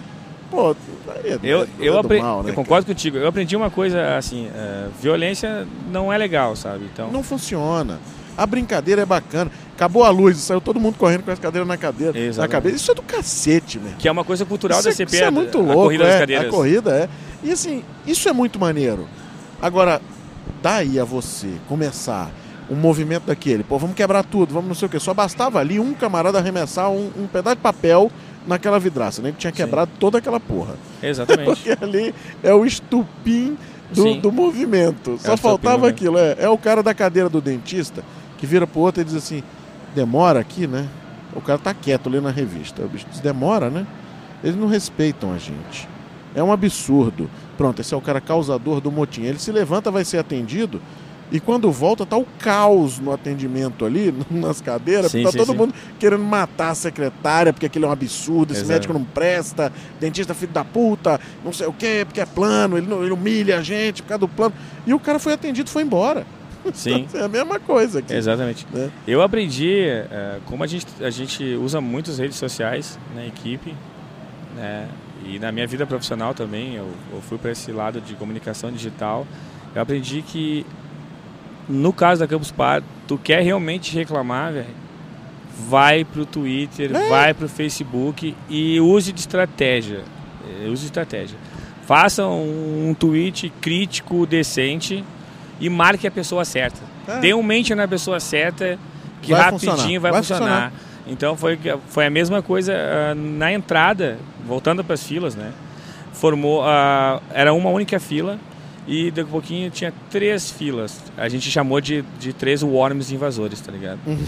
[0.51, 0.75] Pô,
[1.25, 3.19] é, Eu, é eu, apre- mal, né, eu concordo contigo.
[3.19, 6.87] Eu aprendi uma coisa assim: é, violência não é legal, sabe?
[6.91, 7.17] Então, cara?
[7.17, 7.99] Não funciona.
[8.39, 9.51] A brincadeira é bacana.
[9.75, 12.13] Acabou a luz, saiu todo mundo correndo com as cadeiras na cadeira.
[12.13, 12.53] Na Exatamente.
[12.53, 12.77] cabeça.
[12.77, 13.95] Isso é do cacete, meu.
[13.99, 16.05] que é uma coisa cultural isso da é, CP, isso é muito a louco, corrida
[16.05, 16.47] das é, cadeiras.
[16.47, 17.09] A corrida é.
[17.43, 19.09] E assim, isso é muito maneiro.
[19.61, 20.01] Agora,
[20.63, 22.31] daí a você começar
[22.71, 25.01] um movimento daquele, pô, vamos quebrar tudo, vamos não sei o quê.
[25.01, 28.09] Só bastava ali um camarada arremessar um, um pedaço de papel
[28.47, 29.33] naquela vidraça, né?
[29.33, 29.57] Que tinha Sim.
[29.57, 30.77] quebrado toda aquela porra.
[31.03, 31.45] Exatamente.
[31.51, 33.59] Porque ali é o estupim
[33.91, 34.21] do, Sim.
[34.21, 35.19] do movimento.
[35.19, 36.17] Só estupim do faltava aquilo.
[36.19, 38.05] É, é o cara da cadeira do dentista
[38.39, 39.43] que vira pro outro e diz assim:
[39.95, 40.89] demora aqui, né?
[41.35, 42.83] O cara tá quieto lendo a revista.
[42.83, 43.87] O bicho diz: demora, né?
[44.43, 45.89] Eles não respeitam a gente.
[46.35, 47.29] É um absurdo.
[47.57, 49.23] Pronto, esse é o cara causador do motim.
[49.23, 50.81] Ele se levanta, vai ser atendido.
[51.31, 55.53] E quando volta, tá o caos no atendimento ali, nas cadeiras, Sim, tá sim, todo
[55.53, 55.59] sim.
[55.59, 58.73] mundo querendo matar a secretária, porque aquilo é um absurdo, esse Exato.
[58.73, 59.71] médico não presta,
[60.01, 63.59] dentista filho da puta, não sei o quê, porque é plano, ele, não, ele humilha
[63.59, 64.55] a gente por causa do plano.
[64.87, 66.27] E o cara foi atendido e foi embora.
[66.75, 67.07] Sim.
[67.15, 68.13] É a mesma coisa aqui.
[68.13, 68.67] Exatamente.
[68.73, 68.91] né?
[69.07, 73.75] Eu aprendi, é, como a gente, a gente usa muitas redes sociais na equipe,
[74.57, 74.89] né?
[75.25, 79.27] E na minha vida profissional também, eu, eu fui para esse lado de comunicação digital.
[79.75, 80.65] Eu aprendi que,
[81.69, 84.67] no caso da Campus Par, tu quer realmente reclamar, velho,
[85.69, 87.09] vai pro Twitter, É.
[87.09, 90.03] vai pro Facebook e use de estratégia.
[90.71, 91.37] use estratégia.
[91.85, 95.05] Faça um, um tweet crítico, decente
[95.61, 96.81] e marque a pessoa certa.
[97.07, 97.21] É.
[97.21, 98.79] Dê um mente na pessoa certa
[99.23, 100.01] que vai rapidinho funcionar.
[100.01, 100.41] vai, vai funcionar.
[100.41, 100.73] funcionar.
[101.07, 105.53] Então foi, foi a mesma coisa uh, na entrada, voltando para as filas, né?
[106.13, 108.39] Formou, uh, era uma única fila
[108.87, 111.03] e daqui a pouquinho tinha três filas.
[111.17, 114.01] A gente chamou de, de três worms invasores, tá ligado?
[114.07, 114.25] Uhum.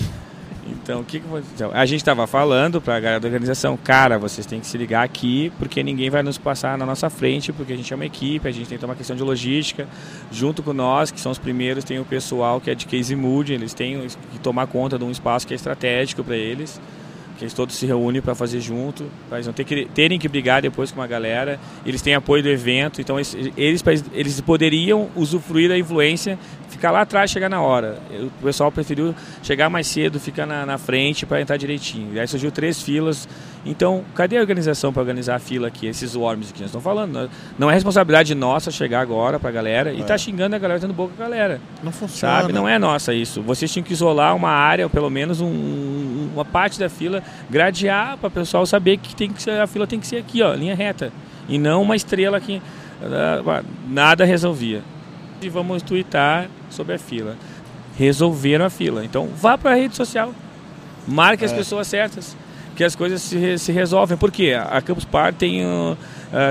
[0.91, 4.19] Então, o que, que então, a gente estava falando para a galera da organização, cara,
[4.19, 7.73] vocês têm que se ligar aqui, porque ninguém vai nos passar na nossa frente, porque
[7.73, 9.87] a gente é uma equipe, a gente tem que tomar questão de logística.
[10.33, 13.53] Junto com nós, que são os primeiros, tem o pessoal que é de case mood,
[13.53, 16.81] eles têm que tomar conta de um espaço que é estratégico para eles
[17.41, 20.29] que eles todos se reúnem para fazer junto, para eles não ter que, terem que
[20.29, 21.59] brigar depois com uma galera.
[21.87, 27.01] Eles têm apoio do evento, então eles, eles, eles poderiam usufruir da influência, ficar lá
[27.01, 27.99] atrás, chegar na hora.
[28.13, 32.13] O pessoal preferiu chegar mais cedo, ficar na, na frente para entrar direitinho.
[32.13, 33.27] E aí surgiu três filas.
[33.65, 37.31] Então, cadê a organização para organizar a fila aqui, esses worms que nós estamos falando?
[37.59, 40.05] Não é responsabilidade nossa chegar agora para a galera e é.
[40.05, 41.61] tá xingando a galera, tendo boca com a galera.
[41.83, 42.41] Não funciona.
[42.41, 42.53] Sabe?
[42.55, 43.43] Não é nossa isso.
[43.43, 48.29] Vocês tinham que isolar uma área, pelo menos um, uma parte da fila, gradear para
[48.29, 50.75] o pessoal saber que, tem que ser, a fila tem que ser aqui, ó, linha
[50.75, 51.13] reta.
[51.47, 52.63] E não uma estrela aqui.
[53.03, 54.83] Ah, nada resolvia.
[55.43, 57.37] E vamos twittar sobre a fila.
[57.99, 59.05] Resolveram a fila.
[59.05, 60.33] Então vá para a rede social.
[61.07, 61.47] Marque é.
[61.47, 62.37] as pessoas certas.
[62.81, 64.17] Que as coisas se, se resolvem.
[64.17, 64.57] Por quê?
[64.59, 65.99] A Campus Party tem, uh,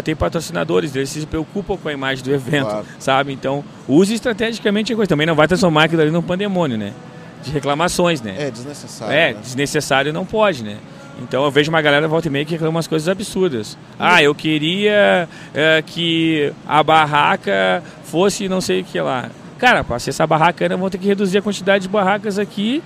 [0.03, 2.85] tem patrocinadores, eles se preocupam com a imagem do evento, claro.
[2.99, 3.33] sabe?
[3.33, 5.09] Então, use estrategicamente a coisa.
[5.09, 6.93] Também não vai transformar aquilo ali num pandemônio, né?
[7.41, 8.35] de reclamações, né?
[8.37, 9.11] É, desnecessário.
[9.11, 9.39] É, né?
[9.41, 10.77] desnecessário não pode, né?
[11.19, 13.75] Então eu vejo uma galera volta e meia que reclama umas coisas absurdas.
[13.97, 19.31] Ah, eu queria é, que a barraca fosse não sei o que lá.
[19.57, 22.83] Cara, para acessar a barraca, eu vou ter que reduzir a quantidade de barracas aqui.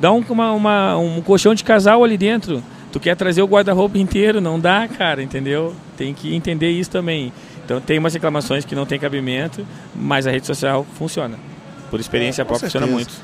[0.00, 2.62] Dá um, uma, uma, um colchão de casal ali dentro.
[2.92, 4.40] Tu quer trazer o guarda-roupa inteiro?
[4.40, 5.74] Não dá, cara, entendeu?
[5.96, 7.32] Tem que entender isso também.
[7.64, 11.36] Então tem umas reclamações que não tem cabimento, mas a rede social funciona.
[11.90, 13.14] Por experiência é, própria funciona muito.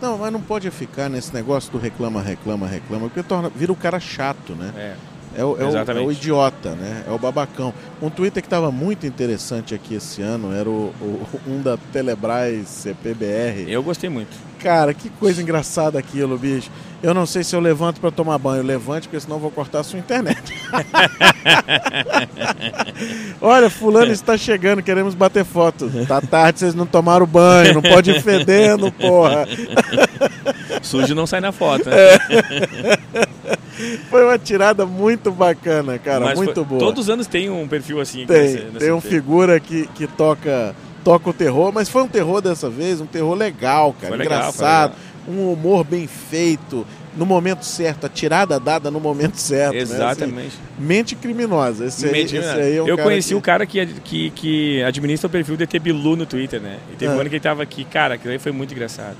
[0.00, 3.76] Não, mas não pode ficar nesse negócio do reclama, reclama, reclama, porque torna, vira o
[3.76, 4.72] cara chato, né?
[4.76, 5.11] É.
[5.36, 7.04] É o, é, o, é o, idiota, né?
[7.06, 7.72] É o babacão.
[8.00, 12.68] Um Twitter que estava muito interessante aqui esse ano era o, o, um da Telebrás
[12.68, 13.70] CPBR.
[13.70, 14.30] Eu gostei muito.
[14.58, 16.70] Cara, que coisa engraçada aquilo, bicho.
[17.02, 18.62] Eu não sei se eu levanto para tomar banho.
[18.62, 20.54] Levante, porque senão eu vou cortar a sua internet.
[23.40, 25.90] Olha, fulano está chegando, queremos bater foto.
[26.06, 29.48] Tá tarde, vocês não tomaram banho, não pode ir fedendo, porra.
[30.82, 31.88] Sujo não sai na foto.
[31.88, 31.96] Né?
[31.96, 33.32] É.
[34.10, 36.78] Foi uma tirada muito bacana, cara, Mas muito foi, boa.
[36.78, 38.26] Todos os anos tem um perfil assim.
[38.26, 42.68] Tem, tem um figura que, que toca, toca o terror, mas foi um terror dessa
[42.68, 44.90] vez, um terror legal, cara, foi engraçado.
[44.92, 49.76] Legal, um humor bem feito, no momento certo, a tirada dada no momento certo.
[49.76, 50.34] Exatamente.
[50.34, 50.46] Né?
[50.46, 51.86] Assim, mente criminosa.
[51.86, 53.34] Esse, mente aí, esse aí é um Eu conheci que...
[53.34, 56.78] o cara que, que, que administra o perfil do ET Bilu no Twitter, né?
[56.92, 57.16] E teve é.
[57.16, 59.16] um ano que ele tava aqui, cara, aquilo aí foi muito engraçado.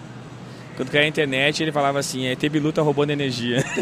[0.76, 3.64] Quando caiu a internet, ele falava assim, ET Bilu tá roubando energia.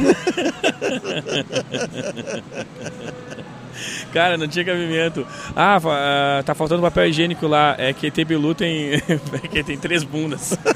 [4.12, 5.26] Cara, não tinha cabimento.
[5.54, 7.76] Ah, ah, tá faltando papel higiênico lá.
[7.78, 8.94] É que ET Bilu tem,
[9.42, 10.58] é que tem três bundas.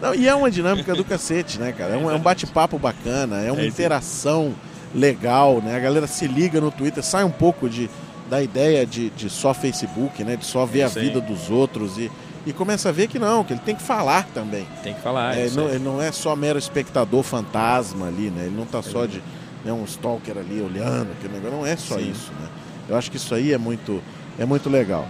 [0.00, 1.94] Não, e é uma dinâmica do cacete, né, cara?
[1.94, 4.54] É um, é um bate-papo bacana, é uma é interação
[4.94, 5.74] legal, né?
[5.74, 7.88] A galera se liga no Twitter, sai um pouco de,
[8.28, 10.36] da ideia de, de só Facebook, né?
[10.36, 12.10] De só ver a vida dos outros e,
[12.46, 14.66] e começa a ver que não, que ele tem que falar também.
[14.82, 18.46] Tem que falar, é, não, Ele não é só mero espectador fantasma ali, né?
[18.46, 19.22] Ele não tá só de
[19.64, 21.56] né, um stalker ali olhando, aquele negócio.
[21.56, 22.10] Não é só Sim.
[22.10, 22.48] isso, né?
[22.88, 24.02] Eu acho que isso aí é muito,
[24.38, 25.06] é muito legal.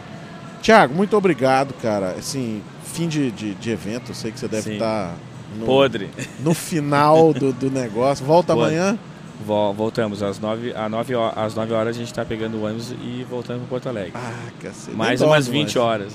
[0.60, 2.10] Tiago, muito obrigado, cara.
[2.18, 5.14] Assim, fim de, de, de evento, eu sei que você deve estar tá
[5.56, 6.10] no, Podre.
[6.40, 8.24] no final do, do negócio.
[8.24, 8.76] Volta Podre.
[8.76, 8.98] amanhã?
[9.42, 12.92] Voltamos às 9, às 9, horas, às 9 horas a gente está pegando o ônibus
[12.92, 14.12] e voltando para Porto Alegre.
[14.14, 14.94] Ah, cacete.
[14.94, 15.76] Mais umas 20 mais.
[15.76, 16.12] horas.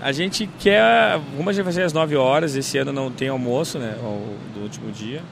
[0.00, 1.20] A gente quer.
[1.36, 3.96] Como a gente vai ser às 9 horas, esse ano não tem almoço, né?
[4.54, 5.22] Do último dia.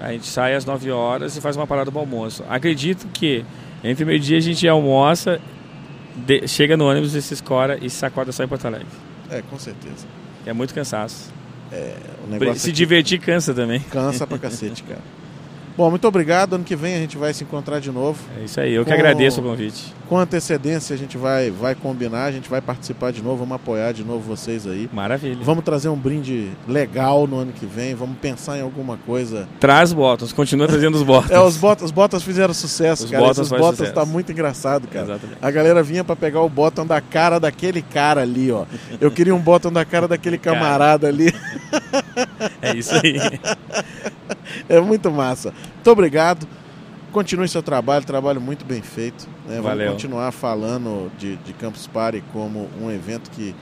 [0.00, 2.44] A gente sai às 9 horas e faz uma parada do almoço.
[2.48, 3.44] Acredito que
[3.82, 5.40] entre meio-dia a gente almoça,
[6.14, 8.86] de, chega no ônibus e se escora e sacode só em Porto Alegre.
[9.30, 10.06] É, com certeza.
[10.44, 11.32] É muito cansaço.
[11.72, 11.96] É,
[12.54, 13.80] se divertir cansa também.
[13.80, 15.00] Cansa pra cacete, cara.
[15.76, 16.54] Bom, muito obrigado.
[16.54, 18.20] Ano que vem a gente vai se encontrar de novo.
[18.40, 19.92] É isso aí, eu com, que agradeço o convite.
[20.08, 23.92] Com antecedência a gente vai, vai combinar, a gente vai participar de novo, vamos apoiar
[23.92, 24.88] de novo vocês aí.
[24.92, 25.38] Maravilha.
[25.42, 29.48] Vamos trazer um brinde legal no ano que vem, vamos pensar em alguma coisa.
[29.58, 31.30] Traz botas, continua trazendo os botas.
[31.32, 33.24] é, os botas, os botas fizeram sucesso, os cara.
[33.24, 33.94] Botas Esses botas sucesso.
[33.94, 35.06] tá muito engraçado, cara.
[35.06, 35.38] Exatamente.
[35.42, 38.64] A galera vinha para pegar o botão da cara daquele cara ali, ó.
[39.00, 41.34] Eu queria um botão da cara daquele camarada ali.
[42.62, 43.18] é isso aí.
[44.68, 45.52] é muito massa.
[45.74, 46.46] Muito obrigado.
[47.12, 49.26] continue seu trabalho, trabalho muito bem feito.
[49.46, 49.56] Né?
[49.56, 49.92] Vamos Valeu.
[49.92, 53.54] continuar falando de, de Campus Party como um evento que,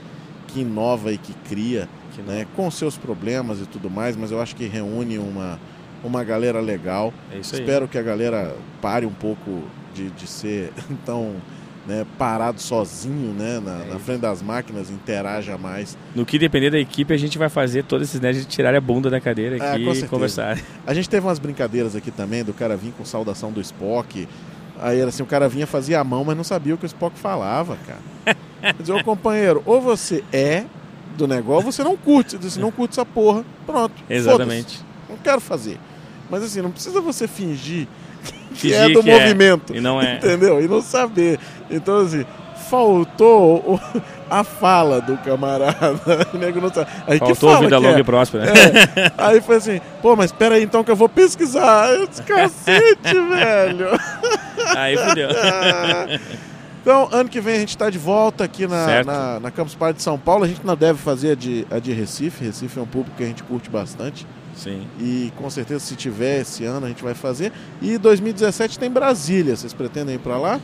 [0.47, 2.47] que inova e que cria, Que né?
[2.55, 5.59] com seus problemas e tudo mais, mas eu acho que reúne uma,
[6.03, 7.13] uma galera legal.
[7.31, 7.61] É isso aí.
[7.61, 9.61] Espero que a galera pare um pouco
[9.93, 10.71] de, de ser
[11.05, 11.35] tão
[11.85, 15.97] né, parado sozinho né, na, É na frente das máquinas, interaja mais.
[16.15, 19.09] No que depender da equipe, a gente vai fazer todos esses nerds tirarem a bunda
[19.09, 20.57] da cadeira É, aqui e conversar.
[20.85, 24.27] A gente teve umas brincadeiras aqui também do cara vir com saudação do Spock.
[24.79, 26.87] Aí era assim, o cara vinha, fazia a mão, mas não sabia o que o
[26.87, 28.35] Spock falava, cara.
[28.79, 30.65] Dizer, ô companheiro, ou você é
[31.17, 32.31] do negócio, ou você não curte.
[32.31, 33.43] Você disse, não curte essa porra.
[33.65, 33.93] Pronto.
[34.09, 34.81] Exatamente.
[35.09, 35.77] Não quero fazer.
[36.29, 37.87] Mas assim, não precisa você fingir
[38.53, 39.75] que Fingir é do que é, movimento.
[39.75, 40.15] e não é.
[40.17, 40.61] Entendeu?
[40.63, 41.39] E não saber.
[41.69, 42.25] Então, assim,
[42.69, 45.99] faltou o- a fala do camarada.
[46.33, 46.89] O nego não sabe.
[47.07, 48.01] Aí que Faltou fala vida que longa é?
[48.01, 48.45] e próspera.
[48.45, 49.11] É.
[49.17, 51.89] Aí foi assim, pô, mas espera aí então que eu vou pesquisar.
[51.93, 53.87] Eu disse, cacete, velho.
[54.75, 55.29] Aí fudeu.
[56.81, 59.97] Então, ano que vem a gente está de volta aqui na, na, na Campus Party
[59.97, 60.43] de São Paulo.
[60.43, 62.43] A gente não deve fazer a de, a de Recife.
[62.43, 64.27] Recife é um público que a gente curte bastante.
[64.63, 64.87] Sim.
[64.99, 67.51] E com certeza, se tiver esse ano, a gente vai fazer.
[67.81, 69.55] E 2017 tem Brasília.
[69.55, 70.59] Vocês pretendem ir para lá?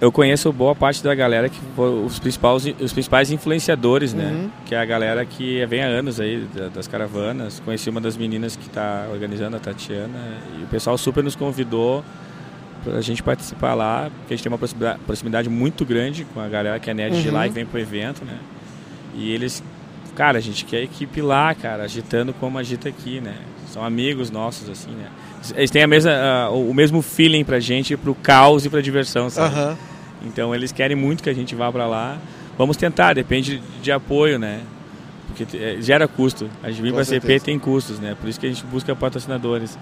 [0.00, 4.26] Eu conheço boa parte da galera que os principais, os principais influenciadores, né?
[4.26, 4.50] Uhum.
[4.64, 7.60] Que é a galera que vem há anos aí da- das caravanas.
[7.64, 10.18] Conheci uma das meninas que está organizando, a Tatiana,
[10.58, 12.04] e o pessoal super nos convidou
[12.84, 16.46] para a gente participar lá, porque a gente tem uma proximidade, muito grande com a
[16.48, 17.34] galera que é nerd de Uhum.
[17.34, 18.38] lá e que vem pro evento, né?
[19.16, 19.64] E eles,
[20.18, 23.36] cara, a gente quer a equipe lá, cara, agitando como agita aqui, né?
[23.72, 25.06] São amigos nossos, assim, né?
[25.54, 29.30] Eles têm a mesma, ah, o mesmo feeling pra gente, pro caos e pra diversão,
[29.30, 29.54] sabe?
[29.54, 29.78] Aham.
[30.26, 32.18] Então eles querem muito que a gente vá para lá.
[32.58, 34.62] Vamos tentar, depende de apoio, né?
[35.28, 36.50] Porque eh, gera custo.
[36.64, 37.44] A gente vir Com para CP certeza.
[37.44, 38.16] tem custos, né?
[38.20, 39.78] Por isso que a gente busca patrocinadores.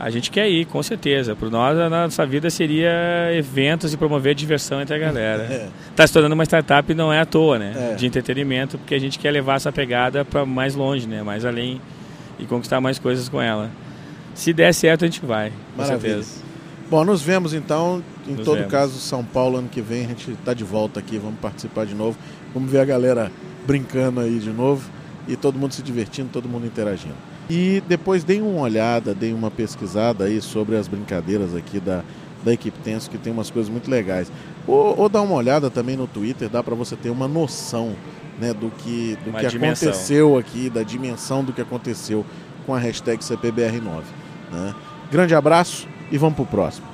[0.00, 1.36] A gente quer ir, com certeza.
[1.36, 2.90] Por nós, a nossa vida seria
[3.34, 5.46] eventos e promover diversão entre a galera.
[5.50, 5.68] É.
[5.94, 7.92] Tá se tornando uma startup não é à toa, né?
[7.92, 7.94] É.
[7.94, 11.22] De entretenimento, porque a gente quer levar essa pegada para mais longe, né?
[11.22, 11.80] Mais além
[12.38, 13.70] e conquistar mais coisas com ela.
[14.34, 16.14] Se der certo, a gente vai, com Maravilha.
[16.14, 16.42] certeza.
[16.88, 18.02] Bom, nos vemos então.
[18.26, 18.70] Em Nos todo vemos.
[18.70, 21.94] caso, São Paulo ano que vem a gente está de volta aqui, vamos participar de
[21.94, 22.16] novo.
[22.54, 23.30] Vamos ver a galera
[23.66, 24.90] brincando aí de novo
[25.28, 27.14] e todo mundo se divertindo, todo mundo interagindo.
[27.50, 32.02] E depois deem uma olhada, deem uma pesquisada aí sobre as brincadeiras aqui da,
[32.44, 34.30] da equipe Tenso, que tem umas coisas muito legais.
[34.66, 37.96] Ou, ou dá uma olhada também no Twitter, dá para você ter uma noção
[38.38, 39.88] né, do que, do Uma que dimensão.
[39.88, 42.24] aconteceu aqui, da dimensão do que aconteceu
[42.64, 44.02] com a hashtag CPBR9.
[44.52, 44.74] Né?
[45.10, 46.89] Grande abraço e vamos pro próximo.